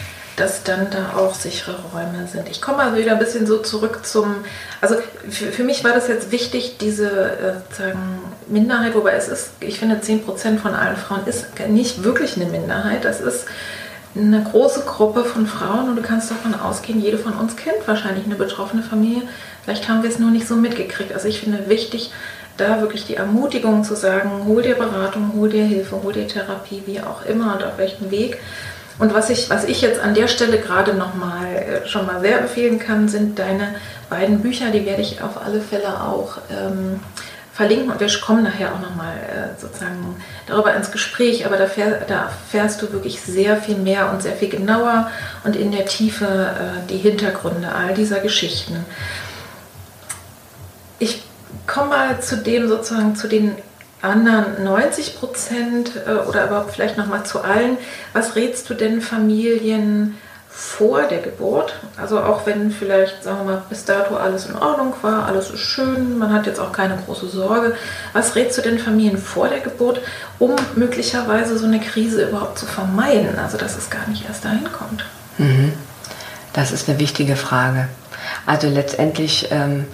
[0.41, 2.49] dass dann da auch sichere Räume sind.
[2.49, 4.37] Ich komme mal wieder ein bisschen so zurück zum,
[4.81, 4.97] also
[5.29, 9.79] für, für mich war das jetzt wichtig, diese äh, sagen Minderheit, wobei es ist, ich
[9.79, 13.45] finde 10% von allen Frauen ist nicht wirklich eine Minderheit, das ist
[14.17, 18.25] eine große Gruppe von Frauen und du kannst davon ausgehen, jede von uns kennt wahrscheinlich
[18.25, 19.23] eine betroffene Familie.
[19.63, 21.13] Vielleicht haben wir es nur nicht so mitgekriegt.
[21.13, 22.11] Also ich finde wichtig,
[22.57, 26.83] da wirklich die Ermutigung zu sagen, hol dir Beratung, hol dir Hilfe, hol dir Therapie,
[26.87, 28.39] wie auch immer und auf welchem Weg.
[29.01, 32.21] Und was ich, was ich jetzt an der Stelle gerade noch mal äh, schon mal
[32.21, 33.75] sehr empfehlen kann, sind deine
[34.11, 34.71] beiden Bücher.
[34.71, 37.01] Die werde ich auf alle Fälle auch ähm,
[37.55, 41.47] verlinken und wir kommen nachher auch noch mal äh, sozusagen darüber ins Gespräch.
[41.47, 45.11] Aber da, fähr, da erfährst du wirklich sehr viel mehr und sehr viel genauer
[45.45, 48.85] und in der Tiefe äh, die Hintergründe all dieser Geschichten.
[50.99, 51.23] Ich
[51.67, 53.57] komme mal zu dem sozusagen, zu den
[54.03, 57.77] anderen 90 Prozent äh, oder überhaupt vielleicht nochmal zu allen.
[58.13, 60.17] Was rätst du denn Familien
[60.49, 61.75] vor der Geburt?
[61.97, 65.61] Also auch wenn vielleicht, sagen wir mal, bis dato alles in Ordnung war, alles ist
[65.61, 67.77] schön, man hat jetzt auch keine große Sorge.
[68.13, 70.01] Was rätst du denn Familien vor der Geburt,
[70.39, 73.39] um möglicherweise so eine Krise überhaupt zu vermeiden?
[73.39, 75.05] Also dass es gar nicht erst dahin kommt.
[75.39, 75.73] Mhm.
[76.53, 77.89] Das ist eine wichtige Frage.
[78.47, 79.87] Also letztendlich ähm,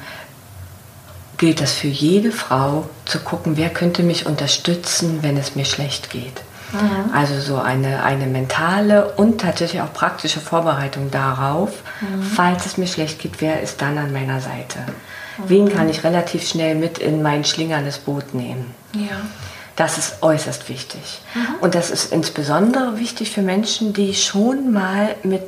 [1.38, 6.11] gilt das für jede Frau zu gucken, wer könnte mich unterstützen, wenn es mir schlecht
[6.11, 6.42] geht.
[6.72, 7.12] Mhm.
[7.14, 11.70] Also so eine, eine mentale und tatsächlich auch praktische Vorbereitung darauf,
[12.01, 12.22] mhm.
[12.22, 14.79] falls es mir schlecht geht, wer ist dann an meiner Seite?
[15.38, 15.49] Mhm.
[15.49, 18.75] Wen kann ich relativ schnell mit in mein schlingerndes Boot nehmen?
[18.92, 19.20] Ja.
[19.77, 21.20] Das ist äußerst wichtig.
[21.35, 21.46] Mhm.
[21.61, 25.44] Und das ist insbesondere wichtig für Menschen, die schon mal mit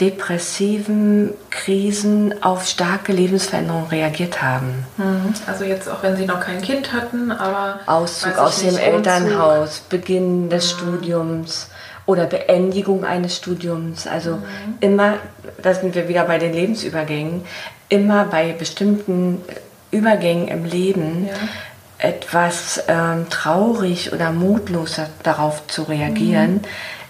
[0.00, 4.86] depressiven Krisen auf starke Lebensveränderungen reagiert haben.
[4.96, 5.34] Mhm.
[5.46, 10.50] Also jetzt auch wenn Sie noch kein Kind hatten, aber Auszug aus dem Elternhaus, Beginn
[10.50, 10.78] des mhm.
[10.78, 11.68] Studiums
[12.06, 14.06] oder Beendigung eines Studiums.
[14.06, 14.42] Also mhm.
[14.80, 15.14] immer,
[15.62, 17.42] da sind wir wieder bei den Lebensübergängen,
[17.88, 19.42] immer bei bestimmten
[19.90, 22.08] Übergängen im Leben ja.
[22.08, 26.60] etwas ähm, traurig oder mutlos darauf zu reagieren, mhm.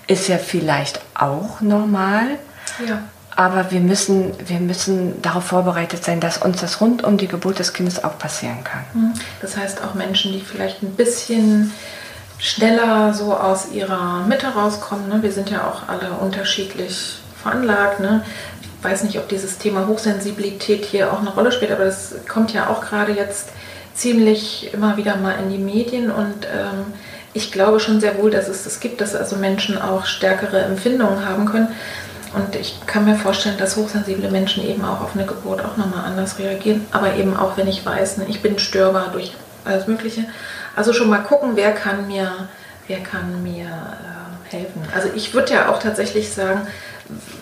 [0.06, 2.38] ist ja vielleicht auch normal.
[2.86, 3.02] Ja.
[3.36, 7.60] Aber wir müssen, wir müssen darauf vorbereitet sein, dass uns das rund um die Geburt
[7.60, 8.84] des Kindes auch passieren kann.
[8.94, 9.12] Mhm.
[9.40, 11.72] Das heißt auch Menschen, die vielleicht ein bisschen
[12.38, 15.08] schneller so aus ihrer Mitte rauskommen.
[15.08, 15.22] Ne?
[15.22, 18.00] Wir sind ja auch alle unterschiedlich veranlagt.
[18.00, 18.24] Ne?
[18.62, 22.52] Ich weiß nicht, ob dieses Thema Hochsensibilität hier auch eine Rolle spielt, aber das kommt
[22.52, 23.50] ja auch gerade jetzt
[23.94, 26.92] ziemlich immer wieder mal in die Medien und ähm,
[27.34, 31.26] ich glaube schon sehr wohl, dass es das gibt, dass also Menschen auch stärkere Empfindungen
[31.26, 31.68] haben können.
[32.34, 36.04] Und ich kann mir vorstellen, dass hochsensible Menschen eben auch auf eine Geburt auch nochmal
[36.04, 36.86] anders reagieren.
[36.90, 39.32] Aber eben auch, wenn ich weiß, ne, ich bin störbar durch
[39.64, 40.24] alles Mögliche.
[40.76, 42.48] Also schon mal gucken, wer kann mir,
[42.86, 44.82] wer kann mir äh, helfen.
[44.94, 46.66] Also ich würde ja auch tatsächlich sagen,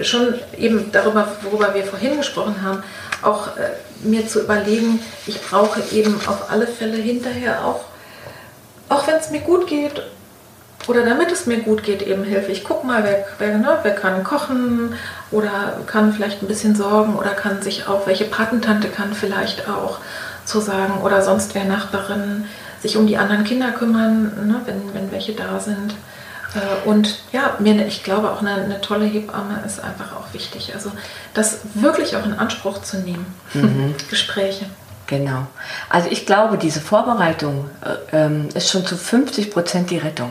[0.01, 2.83] schon eben darüber, worüber wir vorhin gesprochen haben,
[3.23, 3.71] auch äh,
[4.03, 7.85] mir zu überlegen, ich brauche eben auf alle Fälle hinterher auch,
[8.89, 10.03] auch wenn es mir gut geht
[10.89, 12.53] oder damit es mir gut geht, eben Hilfe.
[12.53, 14.95] Ich gucke mal, wer, wer, ne, wer kann kochen
[15.31, 19.99] oder kann vielleicht ein bisschen sorgen oder kann sich auch, welche Patentante kann vielleicht auch
[20.45, 22.45] zu sagen oder sonst wer Nachbarin
[22.81, 25.95] sich um die anderen Kinder kümmern, ne, wenn, wenn welche da sind.
[26.55, 30.73] Äh, und ja, mir, ich glaube auch eine, eine, tolle Hebamme ist einfach auch wichtig.
[30.75, 30.93] Also
[31.35, 33.27] das wirklich auch in Anspruch zu nehmen.
[33.55, 33.95] Mhm.
[34.11, 34.67] Gespräche.
[35.07, 35.47] Genau.
[35.89, 37.71] Also ich glaube, diese Vorbereitung
[38.13, 40.31] äh, ähm, ist schon zu 50 Prozent die Rettung.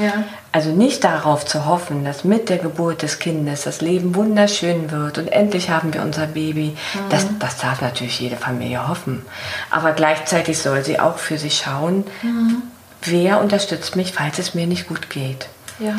[0.00, 0.24] Ja.
[0.52, 5.18] Also nicht darauf zu hoffen, dass mit der Geburt des Kindes das Leben wunderschön wird
[5.18, 6.76] und endlich haben wir unser Baby.
[6.94, 6.98] Mhm.
[7.10, 9.22] Das, das darf natürlich jede Familie hoffen.
[9.70, 12.62] Aber gleichzeitig soll sie auch für sich schauen, mhm.
[13.02, 15.48] wer unterstützt mich, falls es mir nicht gut geht.
[15.78, 15.96] Ja.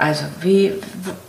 [0.00, 0.72] Also wie,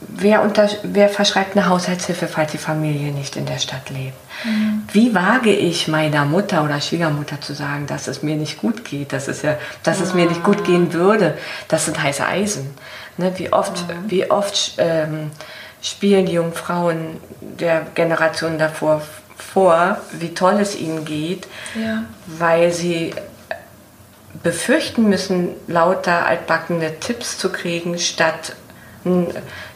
[0.07, 4.15] wer, unter, wer verschreibt eine Haushaltshilfe, falls die Familie nicht in der Stadt lebt?
[4.45, 4.83] Mhm.
[4.93, 9.11] Wie wage ich meiner Mutter oder Schwiegermutter zu sagen, dass es mir nicht gut geht,
[9.11, 10.03] dass es, ja, dass mhm.
[10.05, 11.37] es mir nicht gut gehen würde?
[11.67, 12.73] Das sind heiße Eisen.
[13.17, 13.33] Ne?
[13.35, 14.09] Wie oft, mhm.
[14.09, 15.31] wie oft ähm,
[15.81, 19.01] spielen die jungen Frauen der Generation davor
[19.35, 22.03] vor, wie toll es ihnen geht, ja.
[22.25, 23.13] weil sie
[24.43, 28.55] befürchten müssen, lauter altbackene Tipps zu kriegen, statt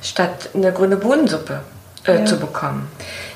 [0.02, 1.62] statt eine grüne Bohnensuppe
[2.06, 2.26] äh, ja.
[2.26, 2.88] zu bekommen.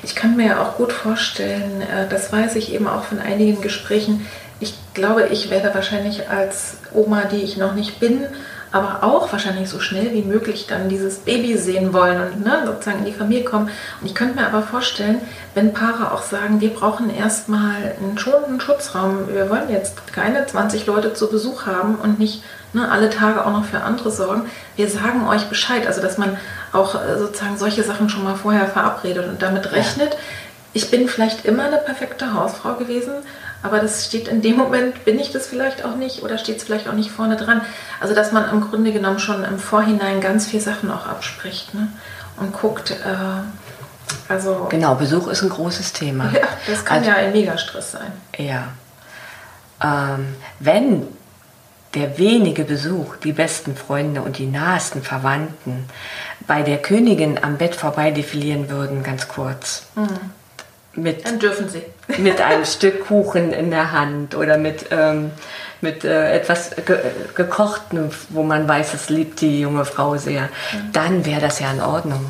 [0.02, 3.60] Ich kann mir ja auch gut vorstellen, äh, das weiß ich eben auch von einigen
[3.60, 4.26] Gesprächen,
[4.60, 8.26] ich glaube, ich werde wahrscheinlich als Oma, die ich noch nicht bin,
[8.72, 13.00] aber auch wahrscheinlich so schnell wie möglich dann dieses Baby sehen wollen und ne, sozusagen
[13.00, 13.70] in die Familie kommen.
[14.00, 15.20] Und ich könnte mir aber vorstellen,
[15.54, 20.86] wenn Paare auch sagen, wir brauchen erstmal einen schonenden Schutzraum, wir wollen jetzt keine 20
[20.86, 24.88] Leute zu Besuch haben und nicht ne, alle Tage auch noch für andere sorgen, wir
[24.88, 25.86] sagen euch Bescheid.
[25.86, 26.36] Also dass man
[26.72, 30.14] auch äh, sozusagen solche Sachen schon mal vorher verabredet und damit rechnet.
[30.14, 30.20] Ja.
[30.72, 33.12] Ich bin vielleicht immer eine perfekte Hausfrau gewesen,
[33.62, 36.64] aber das steht in dem Moment, bin ich das vielleicht auch nicht oder steht es
[36.64, 37.60] vielleicht auch nicht vorne dran.
[38.00, 41.88] Also dass man im Grunde genommen schon im Vorhinein ganz viele Sachen auch abspricht ne?
[42.36, 42.92] und guckt.
[42.92, 43.42] Äh,
[44.28, 46.30] also genau, Besuch ist ein großes Thema.
[46.32, 48.12] Ja, das kann also, ja ein Megastress sein.
[48.36, 48.68] Ja.
[49.82, 51.08] Ähm, wenn
[51.94, 55.86] der wenige Besuch, die besten Freunde und die nahesten Verwandten
[56.46, 59.86] bei der Königin am Bett vorbei defilieren würden, ganz kurz.
[59.96, 60.30] Mhm
[60.94, 61.82] mit, Dann dürfen Sie.
[62.20, 65.30] mit einem Stück Kuchen in der Hand oder mit, ähm,
[65.80, 66.98] mit äh, etwas ge
[67.34, 70.92] gekochtem, wo man weiß, es liebt die junge Frau sehr, mhm.
[70.92, 72.26] dann wäre das ja in Ordnung.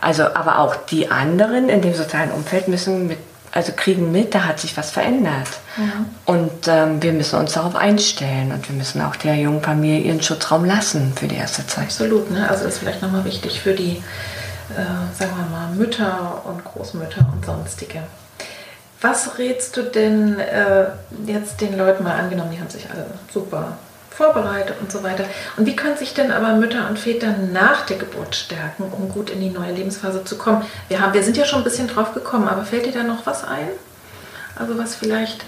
[0.00, 3.18] Also, aber auch die anderen in dem sozialen Umfeld müssen mit
[3.54, 5.48] also kriegen mit, da hat sich was verändert.
[5.76, 6.04] Ja.
[6.26, 10.22] Und ähm, wir müssen uns darauf einstellen und wir müssen auch der jungen Familie ihren
[10.22, 11.84] Schutzraum lassen für die erste Zeit.
[11.84, 12.48] Absolut, ne?
[12.48, 14.02] also ist vielleicht nochmal wichtig für die,
[14.76, 18.02] äh, sagen wir mal, Mütter und Großmütter und sonstige.
[19.00, 20.86] Was rätst du denn äh,
[21.26, 23.76] jetzt den Leuten mal angenommen, die haben sich alle super
[24.12, 25.24] vorbereitet und so weiter.
[25.56, 29.30] Und wie können sich denn aber Mütter und Väter nach der Geburt stärken, um gut
[29.30, 30.62] in die neue Lebensphase zu kommen?
[30.88, 33.26] Wir, haben, wir sind ja schon ein bisschen drauf gekommen, aber fällt dir da noch
[33.26, 33.68] was ein?
[34.56, 35.44] Also was vielleicht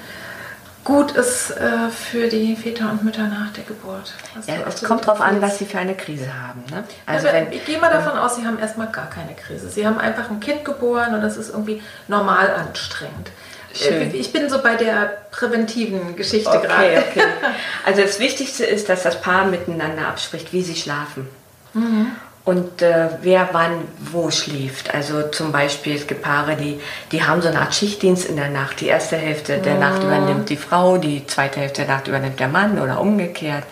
[0.85, 4.13] gut ist äh, für die Väter und Mütter nach der Geburt.
[4.47, 6.63] Ja, es kommt darauf an, was sie für eine Krise haben.
[6.71, 6.85] Ne?
[7.07, 9.71] Also ja, wenn, ich gehe mal davon aus, sie haben erstmal gar keine Krise.
[9.71, 13.31] Sie haben einfach ein Kind geboren und das ist irgendwie normal anstrengend.
[13.75, 14.15] Schön.
[14.15, 17.05] Ich bin so bei der präventiven Geschichte okay, gerade.
[17.11, 17.23] Okay.
[17.87, 21.29] Also das Wichtigste ist, dass das Paar miteinander abspricht, wie sie schlafen.
[21.73, 22.13] Mhm.
[22.45, 24.95] Und äh, wer wann wo schläft.
[24.95, 26.79] Also zum Beispiel, es gibt Paare, die,
[27.11, 28.81] die haben so eine Art Schichtdienst in der Nacht.
[28.81, 29.81] Die erste Hälfte der mhm.
[29.81, 33.65] Nacht übernimmt die Frau, die zweite Hälfte der Nacht übernimmt der Mann oder umgekehrt.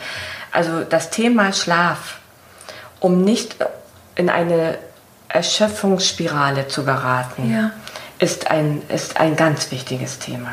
[0.52, 2.18] Also das Thema Schlaf,
[2.98, 3.56] um nicht
[4.14, 4.78] in eine
[5.28, 7.52] Erschöpfungsspirale zu geraten.
[7.52, 7.72] Ja
[8.22, 10.52] ist ein, ist ein ganz wichtiges Thema.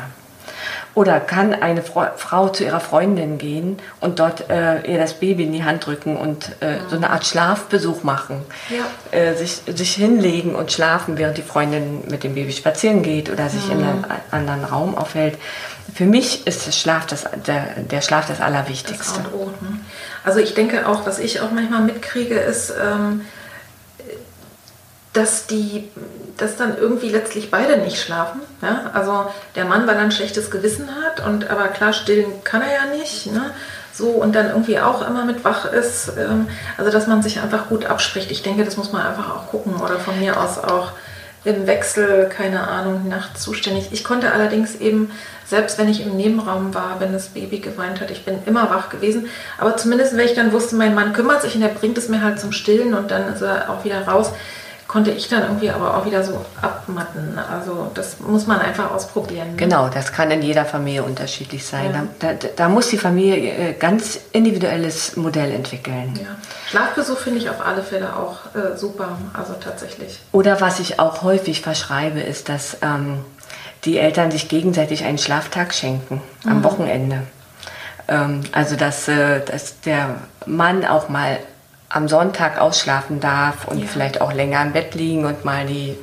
[0.94, 5.52] Oder kann eine Frau zu ihrer Freundin gehen und dort äh, ihr das Baby in
[5.52, 8.42] die Hand drücken und äh, so eine Art Schlafbesuch machen?
[8.70, 9.16] Ja.
[9.16, 13.48] Äh, sich, sich hinlegen und schlafen, während die Freundin mit dem Baby spazieren geht oder
[13.48, 13.72] sich mhm.
[13.72, 15.38] in einem anderen Raum aufhält.
[15.94, 19.20] Für mich ist das Schlaf das, der, der Schlaf das Allerwichtigste.
[19.22, 19.78] Das o, ne?
[20.24, 23.22] Also ich denke auch, was ich auch manchmal mitkriege, ist, ähm,
[25.12, 25.88] dass die,
[26.36, 28.40] dass dann irgendwie letztlich beide nicht schlafen.
[28.62, 28.90] Ja?
[28.92, 32.72] Also der Mann, weil er ein schlechtes Gewissen hat und aber klar stillen kann er
[32.72, 33.26] ja nicht.
[33.26, 33.50] Ne?
[33.92, 36.12] So und dann irgendwie auch immer mit wach ist.
[36.16, 36.46] Ähm,
[36.78, 38.30] also dass man sich einfach gut abspricht.
[38.30, 40.92] Ich denke, das muss man einfach auch gucken oder von mir aus auch
[41.42, 43.88] im Wechsel, keine Ahnung, nachts zuständig.
[43.92, 45.10] Ich konnte allerdings eben,
[45.46, 48.90] selbst wenn ich im Nebenraum war, wenn das Baby geweint hat, ich bin immer wach
[48.90, 49.26] gewesen.
[49.56, 52.22] Aber zumindest, wenn ich dann wusste, mein Mann kümmert sich und er bringt es mir
[52.22, 54.32] halt zum Stillen und dann ist er auch wieder raus
[54.90, 57.38] konnte ich dann irgendwie aber auch wieder so abmatten.
[57.38, 59.50] Also das muss man einfach ausprobieren.
[59.52, 59.56] Ne?
[59.56, 61.92] Genau, das kann in jeder Familie unterschiedlich sein.
[61.94, 62.08] Ja.
[62.18, 66.18] Da, da, da, muss die Familie äh, ganz individuelles Modell entwickeln.
[66.20, 66.30] Ja.
[66.68, 70.18] Schlafbesuch finde ich auf alle Fälle auch äh, super, also tatsächlich.
[70.32, 73.20] Oder was ich auch häufig verschreibe, ist, dass ähm,
[73.84, 76.64] die Eltern sich gegenseitig einen Schlaftag schenken am mhm.
[76.64, 77.22] Wochenende.
[78.08, 80.16] Ähm, also dass, äh, dass der
[80.46, 81.38] Mann auch mal
[81.90, 83.86] am Sonntag ausschlafen darf und ja.
[83.86, 85.96] vielleicht auch länger im Bett liegen und mal die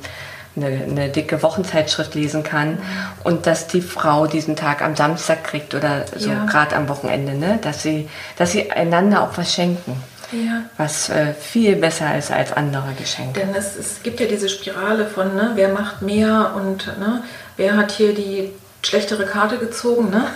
[0.54, 2.78] eine, eine dicke Wochenzeitschrift lesen kann
[3.24, 6.44] und dass die Frau diesen Tag am Samstag kriegt oder so ja.
[6.44, 7.58] gerade am Wochenende, ne?
[7.62, 10.02] dass sie dass sie einander auch was schenken.
[10.30, 10.64] Ja.
[10.76, 13.40] Was äh, viel besser ist als andere Geschenke.
[13.40, 17.22] Denn es, es gibt ja diese Spirale von, ne, wer macht mehr und ne,
[17.56, 20.10] wer hat hier die schlechtere Karte gezogen.
[20.10, 20.26] Ne?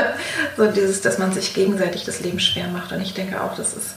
[0.56, 2.92] so dieses, dass man sich gegenseitig das Leben schwer macht.
[2.92, 3.96] Und ich denke auch, das ist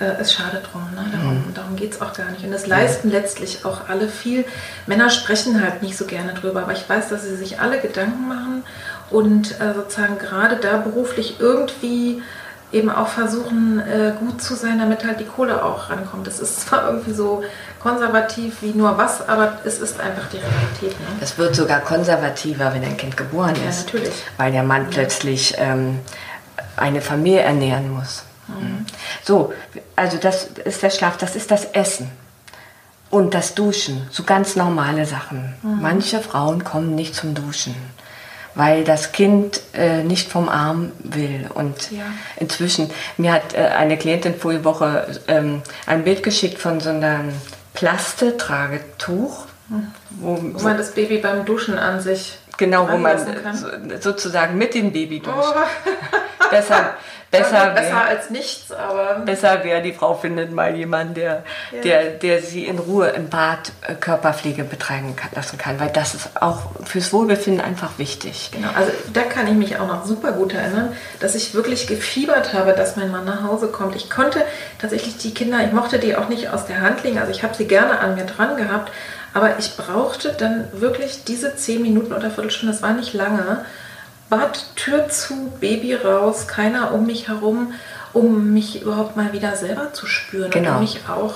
[0.00, 0.82] äh, ist schade drum.
[0.94, 1.06] Ne?
[1.12, 1.54] Darum, mhm.
[1.54, 2.44] darum geht es auch gar nicht.
[2.44, 3.18] Und das leisten ja.
[3.18, 4.44] letztlich auch alle viel.
[4.86, 8.28] Männer sprechen halt nicht so gerne drüber, aber ich weiß, dass sie sich alle Gedanken
[8.28, 8.64] machen
[9.10, 12.22] und äh, sozusagen gerade da beruflich irgendwie
[12.72, 16.26] eben auch versuchen, äh, gut zu sein, damit halt die Kohle auch rankommt.
[16.26, 17.44] Das ist zwar irgendwie so
[17.80, 21.00] konservativ wie nur was, aber es ist einfach die Realität.
[21.00, 21.06] Ne?
[21.20, 23.86] Das wird sogar konservativer, wenn ein Kind geboren ja, ist.
[23.86, 24.24] Natürlich.
[24.36, 24.88] Weil der Mann ja.
[24.90, 26.00] plötzlich ähm,
[26.76, 28.24] eine Familie ernähren muss.
[28.48, 28.86] Mhm.
[29.22, 29.52] So,
[29.96, 32.10] also das ist der Schlaf, das ist das Essen
[33.14, 35.54] und das Duschen, so ganz normale Sachen.
[35.62, 35.78] Mhm.
[35.80, 37.74] Manche Frauen kommen nicht zum Duschen,
[38.56, 41.48] weil das Kind äh, nicht vom Arm will.
[41.54, 42.02] Und ja.
[42.36, 47.32] inzwischen, mir hat äh, eine Klientin vorige Woche ähm, ein Bild geschickt von so einem
[47.74, 49.46] Plaste-Tragetuch.
[49.68, 49.86] Mhm.
[50.10, 53.18] Wo, wo, man das Baby beim Duschen an sich Genau, wo man
[53.54, 53.68] so,
[54.00, 55.22] sozusagen mit dem Baby.
[55.26, 55.54] Oh.
[56.50, 56.94] Deshalb,
[57.38, 59.20] Besser, besser wär, als nichts, aber.
[59.24, 61.42] Besser wäre, die Frau findet mal jemanden, der,
[61.72, 61.80] ja.
[61.82, 66.14] der, der sie in Ruhe im Bad äh, Körperpflege betreiben kann, lassen kann, weil das
[66.14, 68.50] ist auch fürs Wohlbefinden einfach wichtig.
[68.52, 72.52] Genau, also da kann ich mich auch noch super gut erinnern, dass ich wirklich gefiebert
[72.52, 73.96] habe, dass mein Mann nach Hause kommt.
[73.96, 74.44] Ich konnte
[74.80, 77.54] tatsächlich die Kinder, ich mochte die auch nicht aus der Hand legen, also ich habe
[77.54, 78.92] sie gerne an mir dran gehabt,
[79.34, 83.64] aber ich brauchte dann wirklich diese zehn Minuten oder Viertelstunde, das war nicht lange,
[84.30, 87.74] Bad, Tür zu, Baby raus, keiner um mich herum,
[88.12, 90.50] um mich überhaupt mal wieder selber zu spüren.
[90.50, 90.70] Genau.
[90.70, 91.34] Und um mich auch,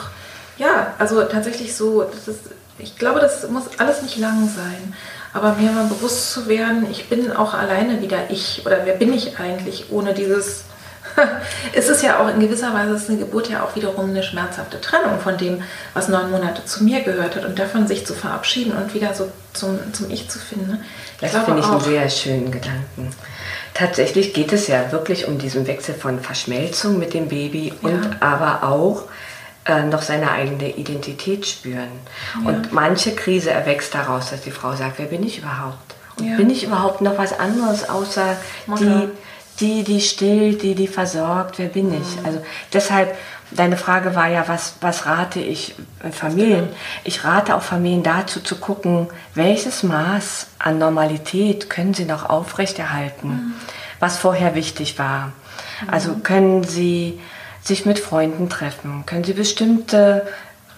[0.57, 4.95] ja, also tatsächlich so, ist, ich glaube, das muss alles nicht lang sein.
[5.35, 8.63] Aber mir mal bewusst zu werden, ich bin auch alleine wieder ich.
[8.65, 10.65] Oder wer bin ich eigentlich ohne dieses
[11.75, 14.81] es ist ja auch in gewisser Weise ist eine Geburt ja auch wiederum eine schmerzhafte
[14.81, 15.62] Trennung von dem,
[15.95, 19.31] was neun Monate zu mir gehört hat und davon sich zu verabschieden und wieder so
[19.53, 20.73] zum, zum Ich zu finden.
[20.73, 20.81] Ne?
[21.21, 23.11] Ich das finde ich einen sehr schönen Gedanken.
[23.75, 27.89] Tatsächlich geht es ja wirklich um diesen Wechsel von Verschmelzung mit dem Baby ja.
[27.89, 29.05] und aber auch
[29.66, 31.91] äh, noch seine eigene Identität spüren.
[32.43, 32.49] Ja.
[32.49, 35.95] Und manche Krise erwächst daraus, dass die Frau sagt, wer bin ich überhaupt?
[36.19, 36.37] Und ja.
[36.37, 39.09] bin ich überhaupt noch was anderes außer die,
[39.61, 41.59] die, die stillt, die, die versorgt?
[41.59, 42.21] Wer bin ich?
[42.21, 42.27] Mhm.
[42.27, 43.17] Also deshalb,
[43.51, 45.75] deine Frage war ja, was, was rate ich
[46.13, 46.69] Familien?
[47.05, 53.29] Ich rate auch Familien dazu zu gucken, welches Maß an Normalität können sie noch aufrechterhalten,
[53.29, 53.55] mhm.
[54.01, 55.33] was vorher wichtig war.
[55.91, 56.23] Also mhm.
[56.23, 57.21] können sie
[57.63, 60.27] sich mit Freunden treffen, können sie bestimmte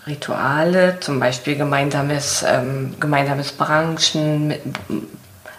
[0.07, 4.63] Rituale, zum Beispiel gemeinsames, ähm, gemeinsames Branchen, mit,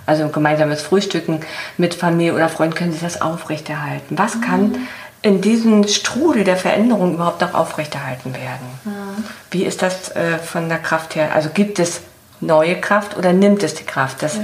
[0.05, 1.41] also gemeinsames Frühstücken
[1.77, 4.17] mit Familie oder Freunden, können sie das aufrechterhalten.
[4.17, 4.41] Was mhm.
[4.41, 4.75] kann
[5.21, 8.67] in diesem Strudel der Veränderung überhaupt noch aufrechterhalten werden?
[8.85, 9.23] Mhm.
[9.51, 11.33] Wie ist das äh, von der Kraft her?
[11.33, 12.01] Also gibt es
[12.39, 14.23] neue Kraft oder nimmt es die Kraft?
[14.23, 14.41] Das ja.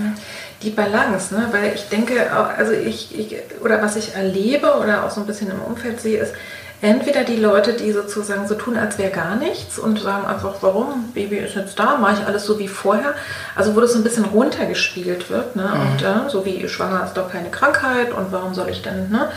[0.63, 1.49] Die Balance, ne?
[1.51, 5.51] weil ich denke, also ich, ich, oder was ich erlebe oder auch so ein bisschen
[5.51, 6.33] im Umfeld sehe, ist,
[6.81, 11.11] entweder die Leute, die sozusagen so tun, als wäre gar nichts und sagen einfach, warum,
[11.13, 13.15] Baby ist jetzt da, mache ich alles so wie vorher.
[13.55, 15.71] Also wo das so ein bisschen runtergespielt wird, ne?
[15.73, 15.91] Mhm.
[15.91, 19.29] und äh, so wie schwanger ist doch keine Krankheit und warum soll ich denn ne,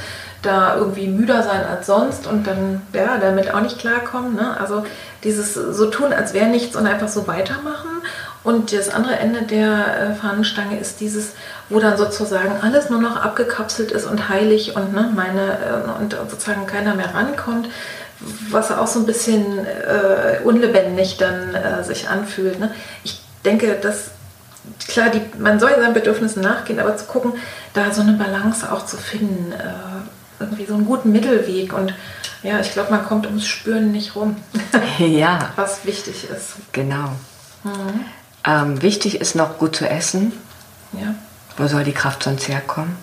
[0.42, 4.34] da irgendwie müder sein als sonst und dann ja, damit auch nicht klarkommen.
[4.34, 4.56] Ne?
[4.58, 4.84] Also
[5.24, 7.88] dieses so tun, als wäre nichts und einfach so weitermachen.
[8.42, 9.68] Und das andere Ende der
[10.00, 11.34] äh, Fahnenstange ist dieses,
[11.70, 16.16] wo dann sozusagen alles nur noch abgekapselt ist und heilig und ne, meine äh, und
[16.28, 17.68] sozusagen keiner mehr rankommt,
[18.50, 22.60] was auch so ein bisschen äh, unlebendig dann äh, sich anfühlt.
[22.60, 22.70] Ne?
[23.04, 24.10] Ich denke, dass
[24.88, 27.34] klar, die, man soll seinen Bedürfnissen nachgehen, aber zu gucken,
[27.72, 31.94] da so eine Balance auch zu finden, äh, irgendwie so einen guten Mittelweg und
[32.42, 34.36] ja, ich glaube, man kommt ums Spüren nicht rum.
[34.98, 35.50] ja.
[35.56, 36.54] Was wichtig ist.
[36.72, 37.12] Genau.
[37.64, 38.04] Mhm.
[38.44, 40.32] Ähm, wichtig ist noch gut zu essen.
[40.92, 41.14] Ja.
[41.60, 42.96] Wo soll die Kraft sonst herkommen?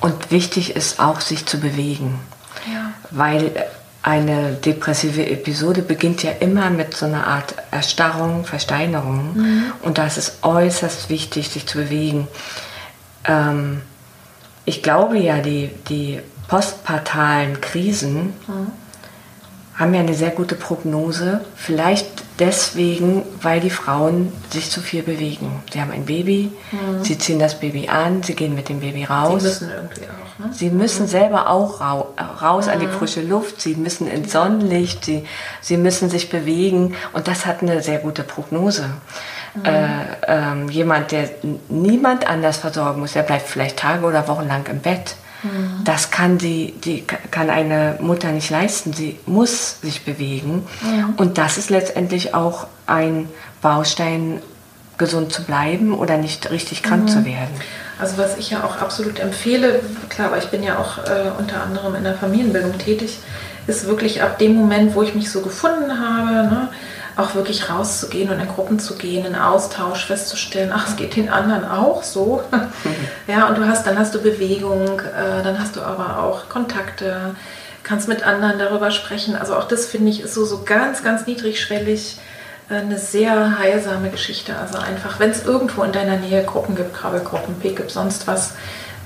[0.00, 2.20] Und wichtig ist auch, sich zu bewegen.
[2.72, 2.92] Ja.
[3.10, 3.50] Weil
[4.02, 9.34] eine depressive Episode beginnt ja immer mit so einer Art Erstarrung, Versteinerung.
[9.34, 9.72] Mhm.
[9.82, 12.28] Und da ist es äußerst wichtig, sich zu bewegen.
[13.24, 13.82] Ähm,
[14.64, 18.70] ich glaube ja, die, die postpartalen Krisen mhm.
[19.80, 21.40] Haben ja eine sehr gute Prognose.
[21.56, 22.06] Vielleicht
[22.38, 25.62] deswegen, weil die Frauen sich zu viel bewegen.
[25.72, 27.02] Sie haben ein Baby, mhm.
[27.02, 29.42] sie ziehen das Baby an, sie gehen mit dem Baby raus.
[29.42, 30.44] Sie müssen irgendwie auch.
[30.44, 30.52] Ne?
[30.52, 31.08] Sie müssen mhm.
[31.08, 32.72] selber auch raus mhm.
[32.72, 32.92] an die mhm.
[32.92, 35.24] frische Luft, sie müssen ins Sonnenlicht, sie,
[35.62, 38.90] sie müssen sich bewegen und das hat eine sehr gute Prognose.
[39.54, 39.64] Mhm.
[39.64, 39.88] Äh,
[40.28, 41.30] ähm, jemand, der
[41.70, 45.16] niemand anders versorgen muss, der bleibt vielleicht Tage oder Wochen lang im Bett.
[45.42, 45.84] Mhm.
[45.84, 48.92] Das kann sie, die kann eine Mutter nicht leisten.
[48.92, 50.66] Sie muss sich bewegen.
[50.82, 51.14] Mhm.
[51.16, 53.28] Und das ist letztendlich auch ein
[53.62, 54.42] Baustein,
[54.98, 57.08] gesund zu bleiben oder nicht richtig krank mhm.
[57.08, 57.54] zu werden.
[57.98, 61.62] Also was ich ja auch absolut empfehle, klar, aber ich bin ja auch äh, unter
[61.62, 63.18] anderem in der Familienbildung tätig,
[63.66, 66.68] ist wirklich ab dem Moment, wo ich mich so gefunden habe, ne,
[67.20, 71.28] auch wirklich rauszugehen und in Gruppen zu gehen, in Austausch festzustellen, ach, es geht den
[71.28, 72.42] anderen auch so.
[73.26, 77.34] ja, und du hast, dann hast du Bewegung, äh, dann hast du aber auch Kontakte,
[77.82, 79.36] kannst mit anderen darüber sprechen.
[79.36, 82.18] Also auch das finde ich ist so, so ganz, ganz niedrigschwellig
[82.68, 84.56] äh, eine sehr heilsame Geschichte.
[84.56, 88.52] Also einfach, wenn es irgendwo in deiner Nähe Gruppen gibt, Krabbelgruppen, Pick-up, sonst was,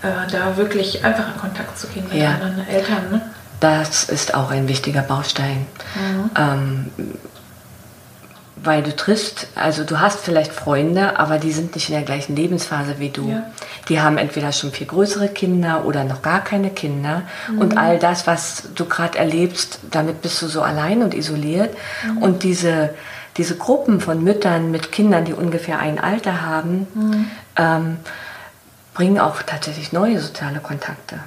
[0.03, 2.33] äh, da wirklich einfach in Kontakt zu gehen mit ja.
[2.33, 3.11] anderen Eltern.
[3.11, 3.23] Ne?
[3.61, 5.67] Das ist auch ein wichtiger Baustein.
[5.95, 6.31] Mhm.
[6.37, 6.91] Ähm,
[8.65, 12.35] weil du triffst, also du hast vielleicht Freunde, aber die sind nicht in der gleichen
[12.35, 13.29] Lebensphase wie du.
[13.29, 13.51] Ja.
[13.89, 17.23] Die haben entweder schon viel größere Kinder oder noch gar keine Kinder.
[17.51, 17.59] Mhm.
[17.59, 21.77] Und all das, was du gerade erlebst, damit bist du so allein und isoliert.
[22.07, 22.19] Mhm.
[22.19, 22.95] Und diese,
[23.37, 27.31] diese Gruppen von Müttern mit Kindern, die ungefähr ein Alter haben, mhm.
[27.57, 27.97] ähm,
[28.95, 31.19] bringen auch tatsächlich neue soziale Kontakte.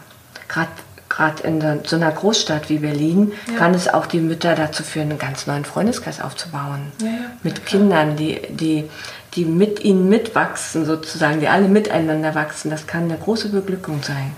[0.48, 0.70] Gerade
[1.18, 3.58] gerade in so einer Großstadt wie Berlin, ja.
[3.58, 6.92] kann es auch die Mütter dazu führen, einen ganz neuen Freundeskreis aufzubauen.
[7.02, 7.10] Ja.
[7.42, 8.88] Mit Kindern, die, die,
[9.34, 12.70] die mit ihnen mitwachsen, sozusagen, die alle miteinander wachsen.
[12.70, 14.34] Das kann eine große Beglückung sein.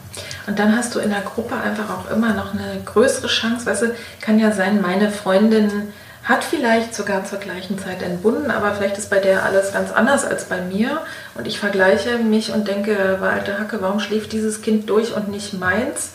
[0.48, 3.66] Und dann hast du in der Gruppe einfach auch immer noch eine größere Chance.
[3.66, 5.90] Weißt du, kann ja sein, meine Freundin
[6.24, 10.26] hat vielleicht sogar zur gleichen Zeit entbunden, aber vielleicht ist bei der alles ganz anders
[10.26, 11.02] als bei mir.
[11.36, 15.54] Und ich vergleiche mich und denke, alte Hacke, warum schläft dieses Kind durch und nicht
[15.54, 16.12] meins?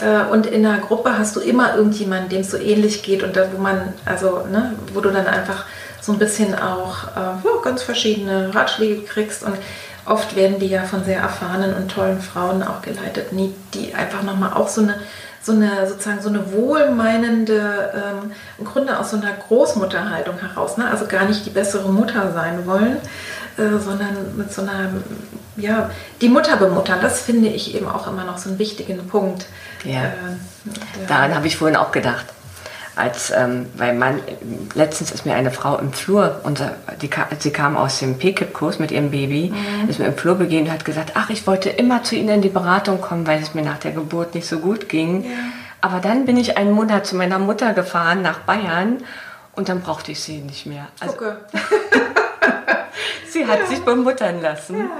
[0.00, 3.36] Äh, und in einer Gruppe hast du immer irgendjemanden, dem es so ähnlich geht und
[3.36, 5.64] da, wo man, also, ne, wo du dann einfach
[6.00, 9.56] so ein bisschen auch äh, ja, ganz verschiedene Ratschläge kriegst und
[10.04, 13.26] oft werden die ja von sehr erfahrenen und tollen Frauen auch geleitet,
[13.74, 14.94] die einfach nochmal auch so eine
[15.46, 20.90] so eine sozusagen so eine wohlmeinende, ähm, im Grunde aus so einer Großmutterhaltung heraus, ne?
[20.90, 22.96] also gar nicht die bessere Mutter sein wollen,
[23.56, 24.90] äh, sondern mit so einer,
[25.56, 25.88] ja,
[26.20, 29.46] die Mutter bemuttern, das finde ich eben auch immer noch so einen wichtigen Punkt.
[29.84, 29.92] Ja.
[29.92, 31.06] Äh, ja.
[31.08, 32.26] Daran habe ich vorhin auch gedacht
[32.96, 34.20] als, ähm, weil man,
[34.74, 38.90] letztens ist mir eine Frau im Flur, unser, die, sie kam aus dem PKIP-Kurs mit
[38.90, 39.88] ihrem Baby, mhm.
[39.88, 42.42] ist mir im Flur begegnet und hat gesagt, ach, ich wollte immer zu Ihnen in
[42.42, 45.24] die Beratung kommen, weil es mir nach der Geburt nicht so gut ging.
[45.24, 45.30] Ja.
[45.82, 49.04] Aber dann bin ich einen Monat zu meiner Mutter gefahren nach Bayern
[49.52, 50.88] und dann brauchte ich sie nicht mehr.
[50.98, 51.18] Also,
[53.28, 53.66] sie hat ja.
[53.66, 54.78] sich bemuttern lassen.
[54.78, 54.90] Ja.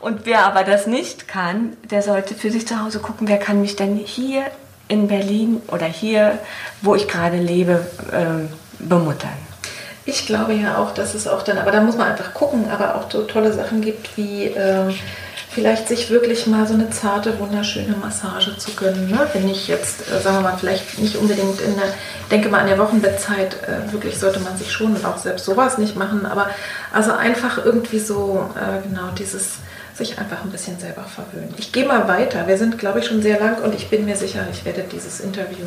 [0.00, 3.60] Und wer aber das nicht kann, der sollte für sich zu Hause gucken, wer kann
[3.60, 4.46] mich denn hier
[4.88, 6.38] in Berlin oder hier,
[6.82, 8.48] wo ich gerade lebe, äh,
[8.78, 9.30] bemuttern.
[10.06, 12.96] Ich glaube ja auch, dass es auch dann, aber da muss man einfach gucken, aber
[12.96, 14.92] auch so tolle Sachen gibt, wie äh,
[15.50, 19.10] vielleicht sich wirklich mal so eine zarte, wunderschöne Massage zu gönnen.
[19.10, 19.26] Ne?
[19.34, 21.92] Wenn ich jetzt, äh, sagen wir mal, vielleicht nicht unbedingt in der,
[22.30, 25.76] denke mal an der Wochenbettzeit, äh, wirklich sollte man sich schon und auch selbst sowas
[25.76, 26.48] nicht machen, aber
[26.92, 29.58] also einfach irgendwie so, äh, genau, dieses
[30.00, 31.54] sich einfach ein bisschen selber verwöhnen.
[31.58, 32.48] Ich gehe mal weiter.
[32.48, 35.20] Wir sind, glaube ich, schon sehr lang und ich bin mir sicher, ich werde dieses
[35.20, 35.66] Interview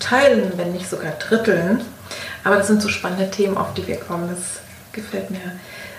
[0.00, 1.80] teilen, wenn nicht sogar dritteln.
[2.44, 4.30] Aber das sind so spannende Themen, auf die wir kommen.
[4.30, 4.60] Das
[4.92, 5.52] gefällt mir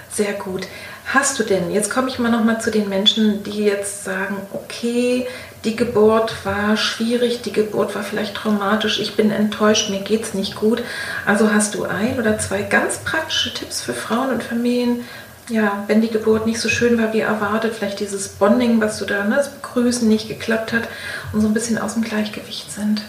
[0.09, 0.67] sehr gut.
[1.13, 5.27] Hast du denn, jetzt komme ich mal nochmal zu den Menschen, die jetzt sagen, okay,
[5.63, 10.33] die Geburt war schwierig, die Geburt war vielleicht traumatisch, ich bin enttäuscht, mir geht es
[10.33, 10.81] nicht gut.
[11.25, 15.03] Also hast du ein oder zwei ganz praktische Tipps für Frauen und Familien,
[15.49, 19.05] ja, wenn die Geburt nicht so schön war wie erwartet, vielleicht dieses Bonding, was du
[19.05, 20.87] da, ne, das Begrüßen nicht geklappt hat
[21.33, 23.01] und so ein bisschen aus dem Gleichgewicht sind.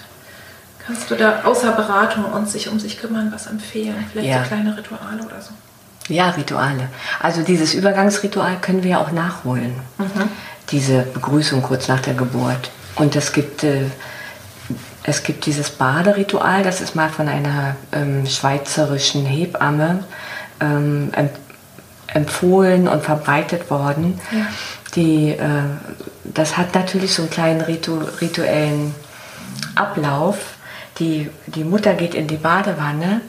[0.85, 4.07] Kannst du da außer Beratung und sich um sich kümmern was empfehlen?
[4.11, 4.43] Vielleicht ja.
[4.43, 5.53] so kleine Rituale oder so?
[6.13, 6.89] Ja, Rituale.
[7.21, 9.75] Also dieses Übergangsritual können wir auch nachholen.
[9.99, 10.29] Mhm.
[10.71, 12.71] Diese Begrüßung kurz nach der Geburt.
[12.97, 13.85] Und es gibt, äh,
[15.05, 20.05] es gibt dieses Baderitual, das ist mal von einer ähm, schweizerischen Hebamme
[20.61, 21.11] ähm,
[22.15, 24.21] empfohlen und verbreitet worden.
[24.31, 24.47] Ja.
[24.95, 25.63] Die, äh,
[26.25, 28.95] das hat natürlich so einen kleinen ritu rituellen
[29.75, 30.39] Ablauf.
[30.99, 33.21] Die, die Mutter geht in die Badewanne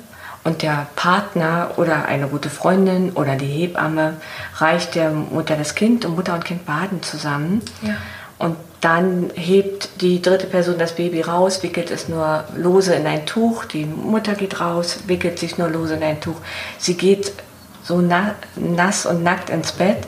[0.44, 4.18] und der Partner oder eine gute Freundin oder die Hebamme
[4.56, 7.62] reicht der Mutter das Kind und Mutter und Kind baden zusammen.
[7.82, 7.96] Ja.
[8.40, 13.28] Und dann hebt die dritte Person das Baby raus, wickelt es nur lose in ein
[13.28, 13.66] Tuch.
[13.66, 16.38] Die Mutter geht raus, wickelt sich nur lose in ein Tuch.
[16.80, 17.34] Sie geht
[17.84, 20.08] so na, nass und nackt ins Bett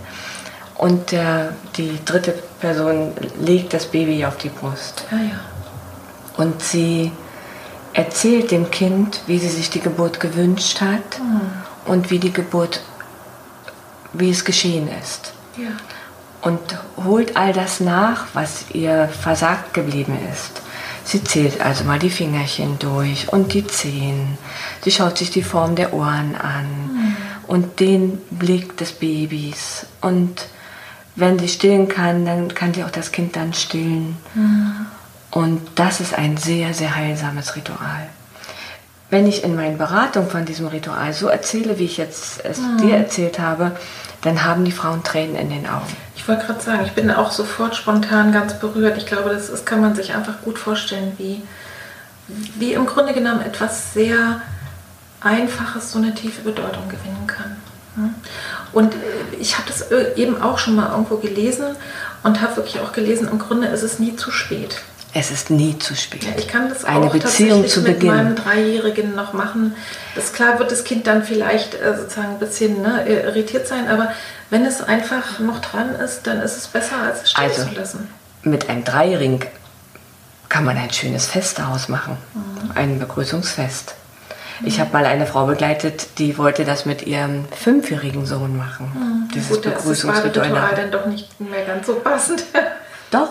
[0.76, 5.05] und der, die dritte Person legt das Baby auf die Brust.
[5.11, 5.39] Ah, ja.
[6.38, 7.11] Und sie
[7.93, 11.91] erzählt dem Kind, wie sie sich die Geburt gewünscht hat mhm.
[11.91, 12.82] und wie die Geburt,
[14.13, 15.34] wie es geschehen ist.
[15.57, 15.69] Ja.
[16.41, 16.59] Und
[16.97, 20.61] holt all das nach, was ihr versagt geblieben ist.
[21.05, 24.38] Sie zählt also mal die Fingerchen durch und die Zehen.
[24.84, 26.93] Sie schaut sich die Form der Ohren an.
[27.48, 29.86] Und den Blick des Babys.
[30.02, 30.48] Und
[31.16, 34.18] wenn sie stillen kann, dann kann sie auch das Kind dann stillen.
[34.34, 34.86] Mhm.
[35.32, 38.08] Und das ist ein sehr, sehr heilsames Ritual.
[39.10, 42.78] Wenn ich in meinen Beratungen von diesem Ritual so erzähle, wie ich jetzt es mhm.
[42.78, 43.76] dir erzählt habe,
[44.22, 45.96] dann haben die Frauen Tränen in den Augen.
[46.16, 48.98] Ich wollte gerade sagen, ich bin auch sofort spontan ganz berührt.
[48.98, 51.41] Ich glaube, das ist, kann man sich einfach gut vorstellen, wie,
[52.56, 54.41] wie im Grunde genommen etwas sehr
[55.24, 57.55] Einfaches so eine tiefe Bedeutung gewinnen kann.
[58.71, 58.97] Und äh,
[59.39, 61.76] ich habe das äh, eben auch schon mal irgendwo gelesen
[62.24, 64.82] und habe wirklich auch gelesen, im Grunde ist es nie zu spät.
[65.15, 66.24] Es ist nie zu spät.
[66.24, 68.15] Ja, ich kann das Eine auch Beziehung zu mit Beginn.
[68.15, 69.76] meinem Dreijährigen noch machen.
[70.15, 74.11] Das klar wird das Kind dann vielleicht äh, sozusagen ein bisschen ne, irritiert sein, aber
[74.49, 77.76] wenn es einfach noch dran ist, dann ist es besser, als es stehen also, zu
[77.76, 78.09] lassen.
[78.41, 79.39] Mit einem Dreijährigen
[80.49, 82.17] kann man ein schönes Fest daraus machen.
[82.34, 82.71] Mhm.
[82.74, 83.93] Ein Begrüßungsfest.
[84.66, 88.91] Ich habe mal eine Frau begleitet, die wollte das mit ihrem fünfjährigen Sohn machen.
[88.93, 89.32] Mhm.
[89.34, 90.49] Dieses Gut, Begrüßungsritual.
[90.49, 92.43] Das war dann doch nicht mehr ganz so passend.
[93.11, 93.30] Doch?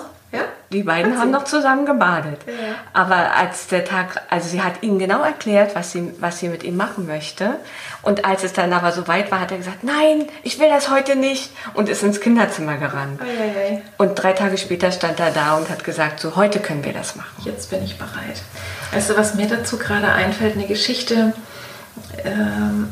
[0.73, 2.39] Die beiden haben noch zusammen gebadet.
[2.47, 2.75] Ja.
[2.93, 6.63] Aber als der Tag, also sie hat ihnen genau erklärt, was sie, was sie mit
[6.65, 7.57] ihm machen möchte.
[8.03, 10.91] Und als es dann aber so weit war, hat er gesagt, nein, ich will das
[10.91, 11.51] heute nicht.
[11.75, 13.21] Und ist ins Kinderzimmer gerannt.
[13.21, 13.83] Eieiei.
[13.99, 17.17] Und drei Tage später stand er da und hat gesagt, so heute können wir das
[17.17, 17.43] machen.
[17.45, 18.43] Jetzt bin ich bereit.
[18.93, 20.55] Weißt du, was mir dazu gerade einfällt?
[20.55, 21.35] Eine Geschichte.
[22.25, 22.89] Ähm,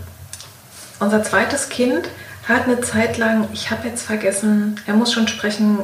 [0.99, 2.09] unser zweites Kind
[2.47, 5.79] hat eine Zeit lang, ich habe jetzt vergessen, er muss schon sprechen,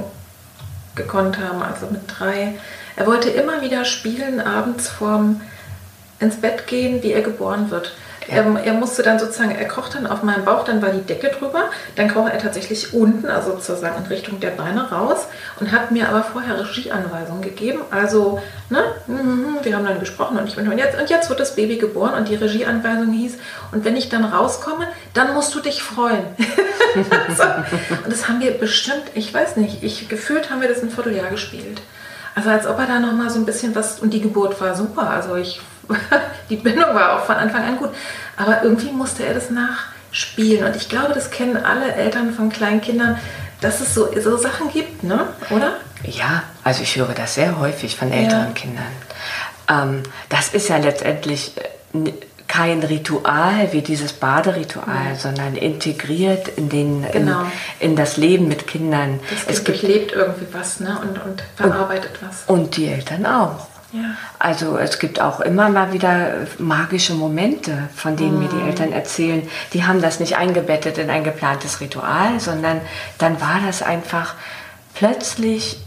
[0.97, 2.55] gekonnt haben, also mit drei.
[2.97, 5.41] Er wollte immer wieder spielen, abends vorm
[6.19, 7.93] ins Bett gehen, wie er geboren wird.
[8.29, 8.37] Ja.
[8.37, 11.29] Er, er, musste dann sozusagen, er kocht dann auf meinem Bauch, dann war die Decke
[11.29, 15.27] drüber, dann kocht er tatsächlich unten, also sozusagen in Richtung der Beine raus
[15.61, 17.81] und hat mir aber vorher Regieanweisungen gegeben.
[17.91, 21.39] Also, ne, mhm, wir haben dann gesprochen und ich bin und jetzt, und jetzt wird
[21.39, 23.35] das Baby geboren und die Regieanweisung hieß,
[23.71, 26.25] und wenn ich dann rauskomme, dann musst du dich freuen.
[27.37, 27.43] so.
[28.05, 31.31] Und das haben wir bestimmt, ich weiß nicht, ich gefühlt haben wir das ein Vierteljahr
[31.31, 31.83] gespielt.
[32.35, 34.75] Also als ob er da noch mal so ein bisschen was und die Geburt war
[34.75, 35.09] super.
[35.09, 35.61] Also ich
[36.51, 37.91] die Bindung war auch von Anfang an gut.
[38.37, 40.65] Aber irgendwie musste er das nachspielen.
[40.65, 43.19] Und ich glaube, das kennen alle Eltern von kleinen Kindern,
[43.61, 45.27] dass es so, so Sachen gibt, ne?
[45.51, 45.77] oder?
[46.03, 48.53] Ja, also ich höre das sehr häufig von älteren ja.
[48.53, 48.87] Kindern.
[49.69, 51.53] Ähm, das ist ja letztendlich
[51.95, 52.13] äh,
[52.49, 55.17] kein Ritual wie dieses Baderitual, mhm.
[55.17, 57.41] sondern integriert in, den, genau.
[57.81, 59.21] in, in, das Leben mit Kindern.
[59.31, 60.99] Das es gibt, durchlebt irgendwie was ne?
[61.01, 62.45] und, und verarbeitet und, was.
[62.47, 63.67] Und die Eltern auch.
[64.39, 68.43] Also es gibt auch immer mal wieder magische Momente, von denen mm.
[68.43, 68.69] mir die mhm.
[68.69, 69.49] Eltern erzählen.
[69.73, 72.81] Die haben das nicht eingebettet in ein geplantes Ritual, sondern
[73.19, 74.35] dann war das einfach
[74.95, 75.79] plötzlich,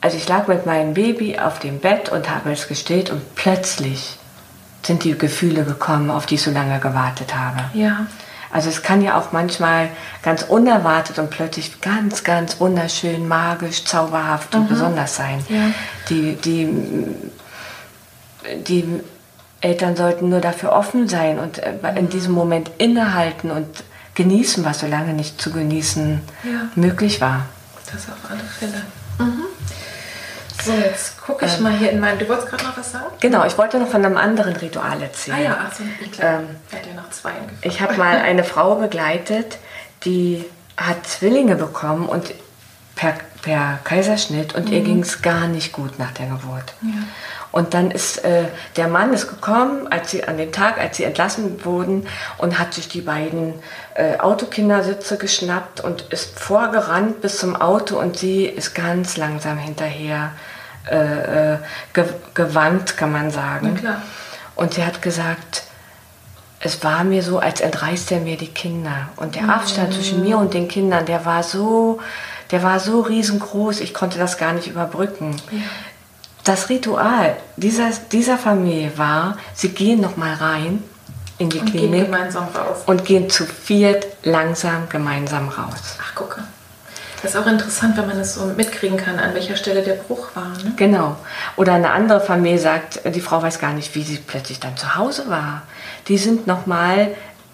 [0.00, 4.18] also ich lag mit meinem Baby auf dem Bett und habe es gestillt und plötzlich
[4.82, 7.64] sind die Gefühle gekommen, auf die ich so lange gewartet habe.
[7.74, 8.06] Ja.
[8.52, 9.90] Also es kann ja auch manchmal
[10.22, 14.60] ganz unerwartet und plötzlich ganz, ganz wunderschön, magisch, zauberhaft mhm.
[14.60, 15.44] und besonders sein.
[15.48, 15.72] Ja.
[16.08, 16.68] Die, die,
[18.66, 19.00] die
[19.60, 23.66] Eltern sollten nur dafür offen sein und äh, in diesem Moment innehalten und
[24.14, 26.68] genießen, was so lange nicht zu genießen ja.
[26.74, 27.46] möglich war.
[27.92, 28.82] Das auf alle Fälle.
[29.18, 29.44] Mhm.
[30.66, 32.18] So, jetzt gucke ich ähm, mal hier in meinen.
[32.18, 33.06] Du wolltest gerade noch was sagen?
[33.20, 35.36] Genau, ich wollte noch von einem anderen Ritual erzählen.
[35.38, 37.30] Ah ja, also ich ähm, ja noch zwei
[37.62, 39.58] Ich habe mal eine Frau begleitet,
[40.04, 40.44] die
[40.76, 42.34] hat Zwillinge bekommen und
[42.96, 44.72] per, per Kaiserschnitt und mhm.
[44.72, 46.74] ihr ging es gar nicht gut nach der Geburt.
[46.82, 47.04] Ja.
[47.52, 48.46] Und dann ist äh,
[48.76, 52.08] der Mann ist gekommen, als sie an dem Tag, als sie entlassen wurden,
[52.38, 53.54] und hat sich die beiden
[53.94, 60.32] äh, Autokindersitze geschnappt und ist vorgerannt bis zum Auto und sie ist ganz langsam hinterher
[60.90, 61.58] äh, äh,
[61.92, 63.78] ge gewandt, kann man sagen.
[64.54, 65.64] Und sie hat gesagt,
[66.60, 69.08] es war mir so, als entreißt er mir die Kinder.
[69.16, 72.00] Und der Abstand zwischen mir und den Kindern, der war so,
[72.50, 75.36] der war so riesengroß, ich konnte das gar nicht überbrücken.
[75.50, 75.58] Ja.
[76.44, 80.82] Das Ritual dieser, dieser Familie war, sie gehen noch mal rein
[81.38, 82.78] in die und Klinik gehen gemeinsam raus.
[82.86, 85.98] und gehen zu viert langsam gemeinsam raus.
[86.00, 86.42] Ach, gucke.
[87.22, 90.28] Das ist auch interessant, wenn man es so mitkriegen kann, an welcher Stelle der Bruch
[90.34, 90.48] war.
[90.48, 90.74] Ne?
[90.76, 91.16] Genau.
[91.56, 94.96] Oder eine andere Familie sagt, die Frau weiß gar nicht, wie sie plötzlich dann zu
[94.96, 95.62] Hause war.
[96.08, 97.08] Die sind nochmal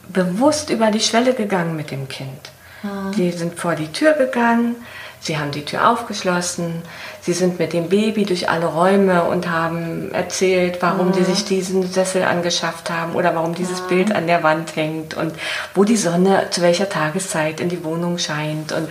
[0.09, 2.51] bewusst über die Schwelle gegangen mit dem Kind.
[2.83, 3.13] Mhm.
[3.13, 4.77] Die sind vor die Tür gegangen,
[5.21, 6.83] sie haben die Tür aufgeschlossen,
[7.21, 11.15] sie sind mit dem Baby durch alle Räume und haben erzählt, warum mhm.
[11.15, 13.89] sie sich diesen Sessel angeschafft haben oder warum dieses mhm.
[13.89, 15.35] Bild an der Wand hängt und
[15.75, 18.89] wo die Sonne zu welcher Tageszeit in die Wohnung scheint und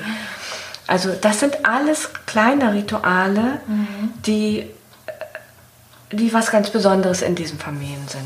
[0.92, 4.12] also das sind alles kleine Rituale, mhm.
[4.26, 4.66] die,
[6.12, 8.26] die was ganz Besonderes in diesen Familien sind.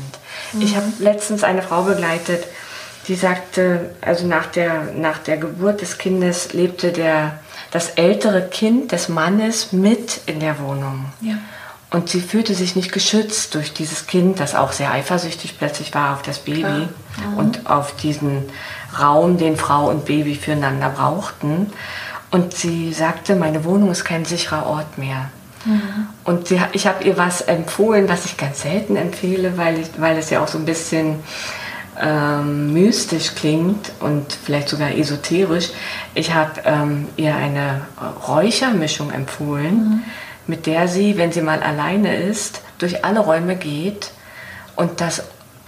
[0.52, 0.62] Mhm.
[0.62, 2.44] Ich habe letztens eine Frau begleitet,
[3.06, 7.38] die sagte, also nach der, nach der Geburt des Kindes lebte der,
[7.70, 11.04] das ältere Kind des Mannes mit in der Wohnung.
[11.20, 11.34] Ja.
[11.92, 16.14] Und sie fühlte sich nicht geschützt durch dieses Kind, das auch sehr eifersüchtig plötzlich war
[16.14, 17.38] auf das Baby mhm.
[17.38, 18.48] und auf diesen
[18.98, 21.72] Raum, den Frau und Baby füreinander brauchten.
[22.36, 25.30] Und sie sagte, meine Wohnung ist kein sicherer Ort mehr.
[25.64, 26.06] Mhm.
[26.24, 30.18] Und sie, ich habe ihr was empfohlen, was ich ganz selten empfehle, weil, ich, weil
[30.18, 31.20] es ja auch so ein bisschen
[31.98, 35.70] ähm, mystisch klingt und vielleicht sogar esoterisch.
[36.14, 37.80] Ich habe ähm, ihr eine
[38.28, 40.02] Räuchermischung empfohlen, mhm.
[40.46, 44.10] mit der sie, wenn sie mal alleine ist, durch alle Räume geht
[44.74, 45.22] und das,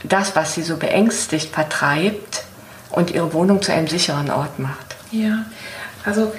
[0.05, 2.45] das, was sie so beängstigt, vertreibt
[2.91, 4.97] und ihre Wohnung zu einem sicheren Ort macht.
[5.11, 5.47] Ja,
[6.05, 6.31] also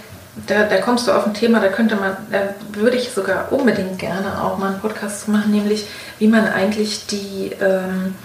[0.47, 3.99] da, da kommst du auf ein Thema, da könnte man, da würde ich sogar unbedingt
[3.99, 5.87] gerne auch mal einen Podcast machen, nämlich
[6.19, 8.15] wie man eigentlich die ähm,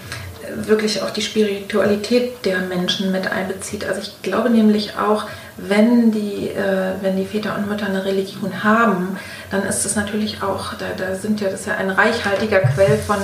[0.57, 3.85] wirklich auch die Spiritualität der Menschen mit einbezieht.
[3.85, 8.65] Also ich glaube nämlich auch, wenn die, äh, wenn die Väter und Mütter eine Religion
[8.65, 9.17] haben,
[9.51, 12.99] dann ist es natürlich auch, da, da sind ja, das ist ja ein reichhaltiger Quell
[12.99, 13.17] von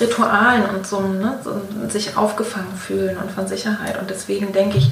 [0.00, 3.98] Ritualen und so, ne, so sich aufgefangen fühlen und von Sicherheit.
[3.98, 4.90] Und deswegen denke ich,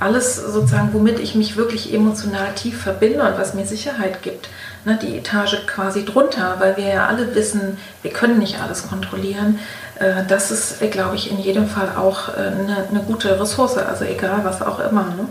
[0.00, 4.48] alles sozusagen, womit ich mich wirklich emotional tief verbinde und was mir Sicherheit gibt,
[4.84, 9.58] ne, die Etage quasi drunter, weil wir ja alle wissen, wir können nicht alles kontrollieren.
[9.98, 13.76] Äh, das ist, äh, glaube ich, in jedem Fall auch äh, eine, eine, gute Ressource,
[13.78, 15.04] also egal was auch immer.
[15.04, 15.26] Ne?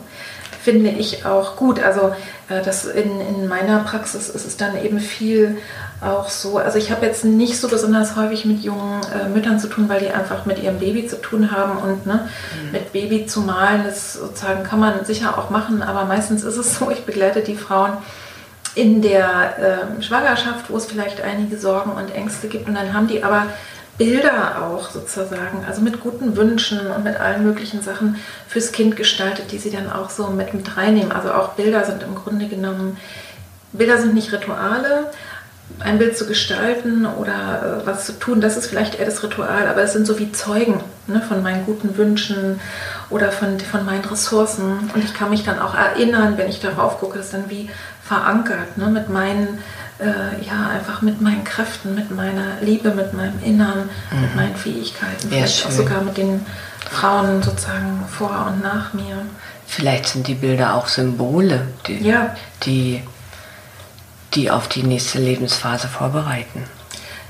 [0.61, 1.81] Finde ich auch gut.
[1.81, 2.13] Also
[2.49, 5.57] das in, in meiner Praxis ist es dann eben viel
[6.01, 6.57] auch so.
[6.57, 9.99] Also ich habe jetzt nicht so besonders häufig mit jungen äh, Müttern zu tun, weil
[9.99, 12.27] die einfach mit ihrem Baby zu tun haben und ne,
[12.63, 12.71] mhm.
[12.71, 16.77] mit Baby zu malen, das sozusagen kann man sicher auch machen, aber meistens ist es
[16.77, 17.93] so, ich begleite die Frauen
[18.75, 23.07] in der äh, Schwangerschaft, wo es vielleicht einige Sorgen und Ängste gibt und dann haben
[23.07, 23.47] die aber
[23.97, 28.17] Bilder auch sozusagen, also mit guten Wünschen und mit allen möglichen Sachen
[28.47, 31.11] fürs Kind gestaltet, die sie dann auch so mit, mit reinnehmen.
[31.11, 32.97] Also auch Bilder sind im Grunde genommen,
[33.73, 35.09] Bilder sind nicht Rituale,
[35.79, 39.67] ein Bild zu gestalten oder äh, was zu tun, das ist vielleicht eher das Ritual,
[39.67, 42.59] aber es sind so wie Zeugen ne, von meinen guten Wünschen
[43.09, 44.89] oder von, von meinen Ressourcen.
[44.93, 47.69] Und ich kann mich dann auch erinnern, wenn ich darauf gucke, das ist dann wie
[48.03, 49.59] verankert ne, mit meinen,
[49.99, 54.21] äh, ja, einfach mit meinen Kräften, mit meiner Liebe, mit meinem Innern, mhm.
[54.21, 55.71] mit meinen Fähigkeiten, ja, vielleicht schön.
[55.71, 56.45] auch sogar mit den
[56.89, 59.17] Frauen sozusagen vor und nach mir.
[59.67, 62.35] Vielleicht sind die Bilder auch Symbole, die, ja.
[62.63, 63.03] die
[64.37, 66.63] die auf die nächste Lebensphase vorbereiten.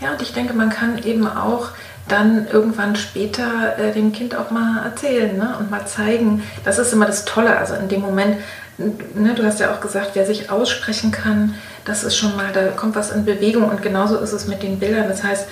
[0.01, 1.69] Ja, und ich denke, man kann eben auch
[2.07, 5.55] dann irgendwann später äh, dem Kind auch mal erzählen ne?
[5.59, 6.43] und mal zeigen.
[6.63, 7.57] Das ist immer das Tolle.
[7.57, 8.37] Also in dem Moment,
[8.77, 11.55] ne, du hast ja auch gesagt, wer sich aussprechen kann,
[11.85, 14.79] das ist schon mal, da kommt was in Bewegung und genauso ist es mit den
[14.79, 15.07] Bildern.
[15.07, 15.47] Das heißt,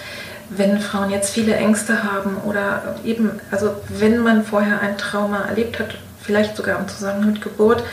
[0.49, 5.79] wenn Frauen jetzt viele Ängste haben oder eben, also wenn man vorher ein Trauma erlebt
[5.79, 7.83] hat, vielleicht sogar im Zusammenhang mit Geburt,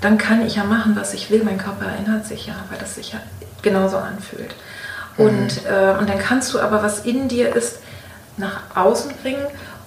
[0.00, 1.42] dann kann ich ja machen, was ich will.
[1.44, 3.20] Mein Körper erinnert sich ja, weil das sich ja
[3.62, 4.54] genauso anfühlt.
[5.16, 5.70] Und, mhm.
[5.70, 7.78] äh, und dann kannst du aber, was in dir ist,
[8.36, 9.46] nach außen bringen,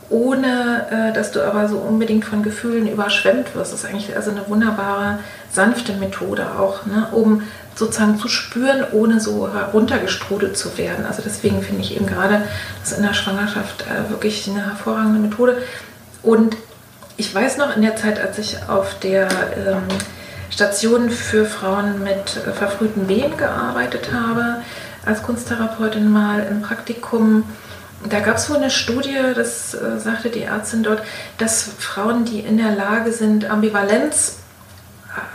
[0.10, 3.74] ohne äh, dass du aber so unbedingt von Gefühlen überschwemmt wirst.
[3.74, 5.20] Das ist eigentlich also eine wunderbare,
[5.52, 7.44] sanfte Methode auch, ne, um
[7.76, 11.06] sozusagen zu spüren, ohne so runtergestrudelt zu werden.
[11.06, 12.42] Also deswegen finde ich eben gerade
[12.82, 15.62] das in der Schwangerschaft äh, wirklich eine hervorragende Methode.
[16.24, 16.58] Und
[17.20, 19.84] ich weiß noch in der Zeit, als ich auf der ähm,
[20.50, 24.62] Station für Frauen mit äh, verfrühten Wehen gearbeitet habe,
[25.06, 27.44] als Kunsttherapeutin mal im Praktikum,
[28.10, 31.04] da gab es wohl eine Studie, das äh, sagte die Ärztin dort,
[31.38, 34.38] dass Frauen, die in der Lage sind, Ambivalenz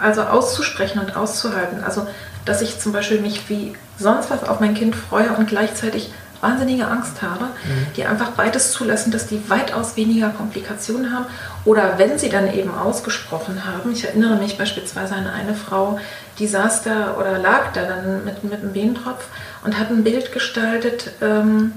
[0.01, 2.07] also auszusprechen und auszuhalten, also
[2.47, 6.13] dass ich zum Beispiel mich wie sonst was auf mein Kind freue und gleichzeitig
[6.45, 7.87] wahnsinnige Angst habe, mhm.
[7.97, 11.27] die einfach beides zulassen, dass die weitaus weniger Komplikationen haben.
[11.65, 15.99] Oder wenn sie dann eben ausgesprochen haben, ich erinnere mich beispielsweise an eine Frau,
[16.39, 19.25] die saß da oder lag da dann mit, mit einem Wehentropf
[19.65, 21.73] und hat ein Bild gestaltet, ähm,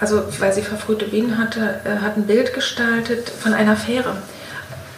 [0.00, 4.16] also weil sie verfrühte Wehen hatte, äh, hat ein Bild gestaltet von einer Fähre.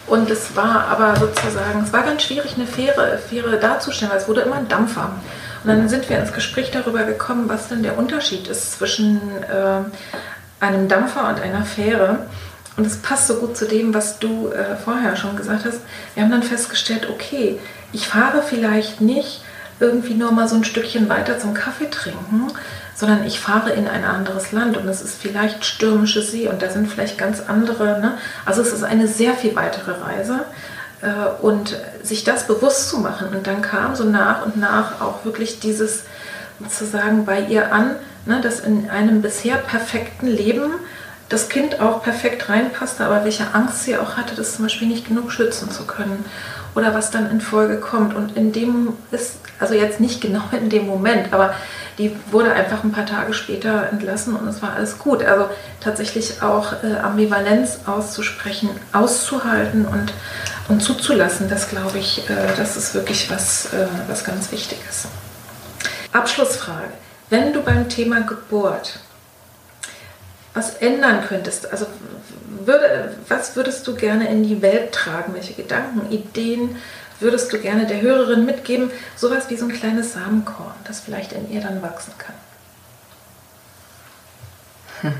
[0.07, 4.27] Und es war aber sozusagen, es war ganz schwierig, eine Fähre, Fähre darzustellen, weil es
[4.27, 5.11] wurde immer ein Dampfer.
[5.63, 9.83] Und dann sind wir ins Gespräch darüber gekommen, was denn der Unterschied ist zwischen äh,
[10.59, 12.27] einem Dampfer und einer Fähre.
[12.75, 15.79] Und es passt so gut zu dem, was du äh, vorher schon gesagt hast.
[16.15, 17.59] Wir haben dann festgestellt, okay,
[17.91, 19.43] ich fahre vielleicht nicht
[19.79, 22.51] irgendwie nur mal so ein Stückchen weiter zum Kaffee trinken,
[22.95, 26.69] sondern ich fahre in ein anderes Land und es ist vielleicht stürmische See und da
[26.69, 27.99] sind vielleicht ganz andere.
[27.99, 28.17] Ne?
[28.45, 30.45] Also es ist eine sehr viel weitere Reise.
[31.03, 33.27] Äh, und sich das bewusst zu machen.
[33.35, 36.03] Und dann kam so nach und nach auch wirklich dieses
[36.61, 37.95] sozusagen bei ihr an,
[38.25, 40.71] ne, dass in einem bisher perfekten Leben
[41.27, 45.07] das Kind auch perfekt reinpasste, aber welche Angst sie auch hatte, das zum Beispiel nicht
[45.07, 46.23] genug schützen zu können.
[46.73, 48.15] Oder was dann in Folge kommt.
[48.15, 51.53] Und in dem ist, also jetzt nicht genau in dem Moment, aber
[51.97, 55.23] die wurde einfach ein paar Tage später entlassen und es war alles gut.
[55.23, 55.49] Also
[55.81, 60.13] tatsächlich auch äh, Ambivalenz auszusprechen, auszuhalten und,
[60.69, 65.07] und zuzulassen, das glaube ich, äh, das ist wirklich was, äh, was ganz Wichtiges.
[66.11, 66.91] Abschlussfrage.
[67.29, 68.99] Wenn du beim Thema Geburt
[70.53, 71.87] was ändern könntest, also
[72.65, 75.33] würde, was würdest du gerne in die Welt tragen?
[75.33, 76.77] Welche Gedanken, Ideen,
[77.19, 78.91] würdest du gerne der Hörerin mitgeben?
[79.15, 82.35] Sowas wie so ein kleines Samenkorn, das vielleicht in ihr dann wachsen kann.
[85.01, 85.13] Hm.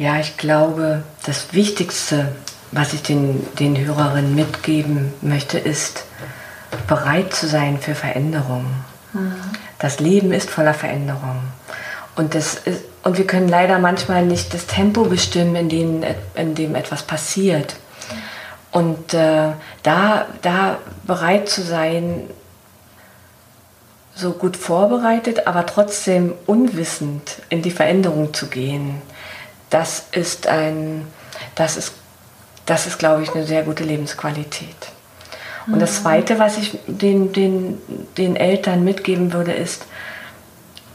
[0.00, 2.28] Ja, ich glaube, das Wichtigste,
[2.72, 6.04] was ich den, den Hörerinnen mitgeben möchte, ist,
[6.86, 8.82] bereit zu sein für Veränderungen.
[9.12, 9.34] Mhm.
[9.78, 11.42] Das Leben ist voller Veränderungen.
[12.16, 16.02] Und, das ist, und wir können leider manchmal nicht das Tempo bestimmen, in dem,
[16.34, 17.76] in dem etwas passiert.
[18.70, 19.50] Und äh,
[19.82, 22.22] da, da bereit zu sein,
[24.14, 29.02] so gut vorbereitet, aber trotzdem unwissend in die Veränderung zu gehen,
[29.70, 31.06] das ist ein,
[31.54, 31.94] das ist,
[32.66, 34.76] das ist, glaube ich, eine sehr gute Lebensqualität.
[35.66, 36.02] Und das mhm.
[36.02, 37.78] Zweite, was ich den, den,
[38.16, 39.86] den Eltern mitgeben würde, ist,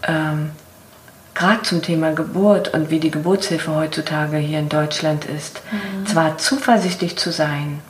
[0.03, 0.51] ähm,
[1.33, 6.05] gerade zum Thema Geburt und wie die Geburtshilfe heutzutage hier in Deutschland ist, mhm.
[6.07, 7.81] zwar zuversichtlich zu sein,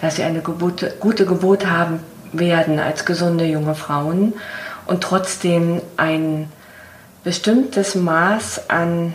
[0.00, 2.00] dass sie eine Geburt, gute Geburt haben
[2.32, 4.34] werden als gesunde junge Frauen
[4.86, 6.50] und trotzdem ein
[7.22, 9.14] bestimmtes Maß an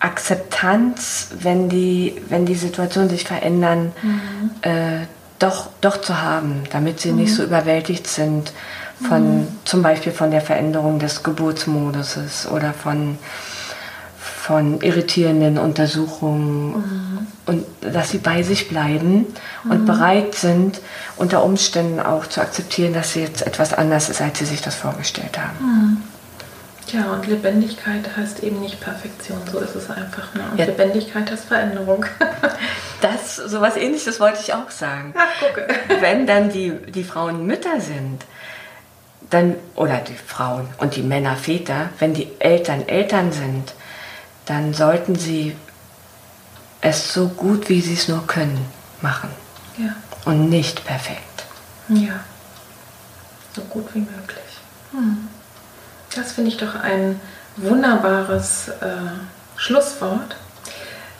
[0.00, 4.50] Akzeptanz, wenn die, wenn die Situationen sich verändern, mhm.
[4.62, 5.06] äh,
[5.38, 7.18] doch, doch zu haben, damit sie mhm.
[7.18, 8.52] nicht so überwältigt sind
[9.06, 9.48] von mhm.
[9.64, 13.18] zum Beispiel von der Veränderung des Geburtsmoduses oder von,
[14.18, 17.26] von irritierenden Untersuchungen mhm.
[17.46, 19.26] und dass sie bei sich bleiben
[19.64, 19.86] und mhm.
[19.86, 20.80] bereit sind,
[21.16, 24.74] unter Umständen auch zu akzeptieren, dass sie jetzt etwas anders ist, als sie sich das
[24.74, 26.02] vorgestellt haben.
[26.92, 30.34] Ja, und Lebendigkeit heißt eben nicht Perfektion, so ist es einfach.
[30.34, 30.42] Ne?
[30.50, 30.64] Und ja.
[30.64, 32.06] Lebendigkeit heißt Veränderung.
[33.00, 35.14] das, so was ähnliches wollte ich auch sagen.
[35.16, 35.68] Ach, gucke.
[36.00, 38.24] Wenn dann die, die Frauen Mütter sind,
[39.30, 43.74] dann, oder die Frauen und die Männer Väter, wenn die Eltern Eltern sind,
[44.46, 45.54] dann sollten sie
[46.80, 48.64] es so gut, wie sie es nur können,
[49.02, 49.28] machen.
[49.76, 49.94] Ja.
[50.24, 51.44] Und nicht perfekt.
[51.88, 52.20] Ja.
[53.54, 54.44] So gut wie möglich.
[54.92, 55.28] Hm.
[56.18, 57.20] Das finde ich doch ein
[57.56, 58.86] wunderbares äh,
[59.56, 60.34] Schlusswort.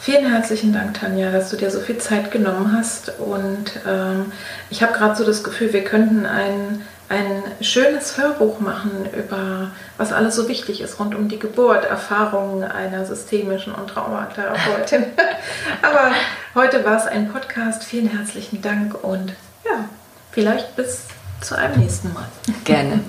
[0.01, 3.13] Vielen herzlichen Dank, Tanja, dass du dir so viel Zeit genommen hast.
[3.21, 4.33] Und ähm,
[4.71, 10.13] ich habe gerade so das Gefühl, wir könnten ein, ein schönes Hörbuch machen über, was
[10.13, 15.05] alles so wichtig ist rund um die Geburt, Erfahrungen einer systemischen und Traumatherapeutin.
[15.83, 16.11] Aber
[16.57, 17.85] heute war es ein Podcast.
[17.85, 19.35] Vielen herzlichen Dank und
[19.65, 19.85] ja,
[20.33, 21.03] vielleicht bis
[21.41, 22.27] zu einem nächsten Mal.
[22.65, 23.01] Gerne.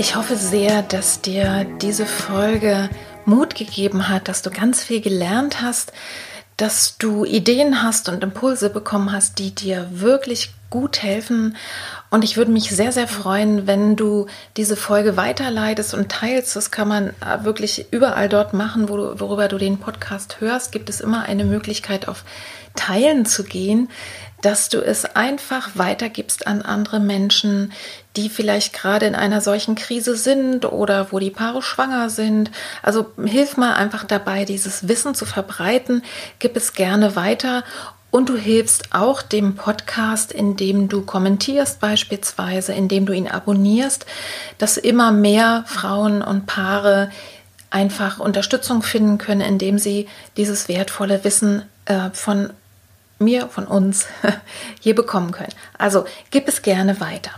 [0.00, 2.88] Ich hoffe sehr, dass dir diese Folge
[3.24, 5.92] Mut gegeben hat, dass du ganz viel gelernt hast,
[6.56, 11.56] dass du Ideen hast und Impulse bekommen hast, die dir wirklich gut helfen.
[12.10, 16.56] Und ich würde mich sehr, sehr freuen, wenn du diese Folge weiterleitest und teilst.
[16.56, 20.72] Das kann man äh, wirklich überall dort machen, wo du, worüber du den Podcast hörst.
[20.72, 22.24] Gibt es immer eine Möglichkeit, auf
[22.74, 23.88] Teilen zu gehen
[24.40, 27.72] dass du es einfach weitergibst an andere Menschen,
[28.16, 32.50] die vielleicht gerade in einer solchen Krise sind oder wo die Paare schwanger sind.
[32.82, 36.02] Also hilf mal einfach dabei, dieses Wissen zu verbreiten.
[36.38, 37.64] Gib es gerne weiter
[38.10, 44.06] und du hilfst auch dem Podcast, indem du kommentierst beispielsweise, indem du ihn abonnierst,
[44.56, 47.10] dass immer mehr Frauen und Paare
[47.70, 52.50] einfach Unterstützung finden können, indem sie dieses wertvolle Wissen äh, von
[53.18, 54.06] mir, von uns
[54.80, 55.52] hier bekommen können.
[55.76, 57.32] Also gib es gerne weiter.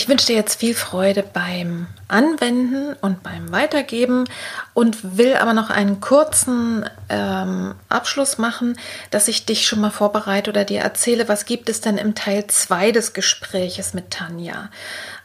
[0.00, 4.24] Ich wünsche dir jetzt viel Freude beim Anwenden und beim Weitergeben
[4.72, 8.78] und will aber noch einen kurzen ähm, Abschluss machen,
[9.10, 12.46] dass ich dich schon mal vorbereite oder dir erzähle, was gibt es denn im Teil
[12.46, 14.70] 2 des Gespräches mit Tanja.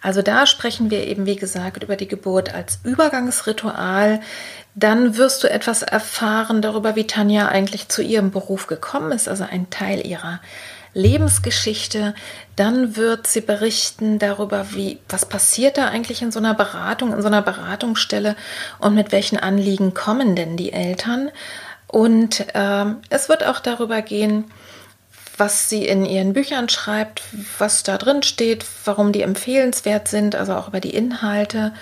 [0.01, 4.19] Also da sprechen wir eben, wie gesagt, über die Geburt als Übergangsritual.
[4.75, 9.45] Dann wirst du etwas erfahren darüber, wie Tanja eigentlich zu ihrem Beruf gekommen ist, also
[9.49, 10.41] ein Teil ihrer
[10.95, 12.15] Lebensgeschichte.
[12.55, 17.21] Dann wird sie berichten darüber, wie, was passiert da eigentlich in so einer Beratung, in
[17.21, 18.35] so einer Beratungsstelle
[18.79, 21.29] und mit welchen Anliegen kommen denn die Eltern.
[21.87, 24.45] Und ähm, es wird auch darüber gehen,
[25.37, 27.21] was sie in ihren Büchern schreibt,
[27.59, 31.73] was da drin steht, warum die empfehlenswert sind, also auch über die Inhalte.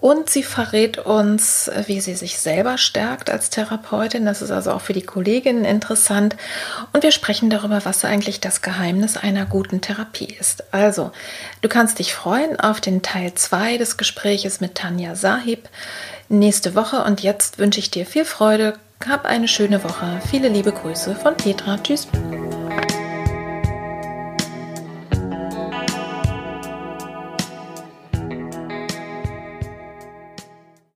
[0.00, 4.24] Und sie verrät uns, wie sie sich selber stärkt als Therapeutin.
[4.24, 6.36] Das ist also auch für die Kolleginnen interessant.
[6.92, 10.64] Und wir sprechen darüber, was eigentlich das Geheimnis einer guten Therapie ist.
[10.72, 11.12] Also,
[11.60, 15.68] du kannst dich freuen auf den Teil 2 des Gespräches mit Tanja Sahib
[16.30, 17.04] nächste Woche.
[17.04, 18.74] Und jetzt wünsche ich dir viel Freude.
[19.06, 20.20] Hab eine schöne Woche.
[20.30, 21.78] Viele liebe Grüße von Petra.
[21.78, 22.08] Tschüss.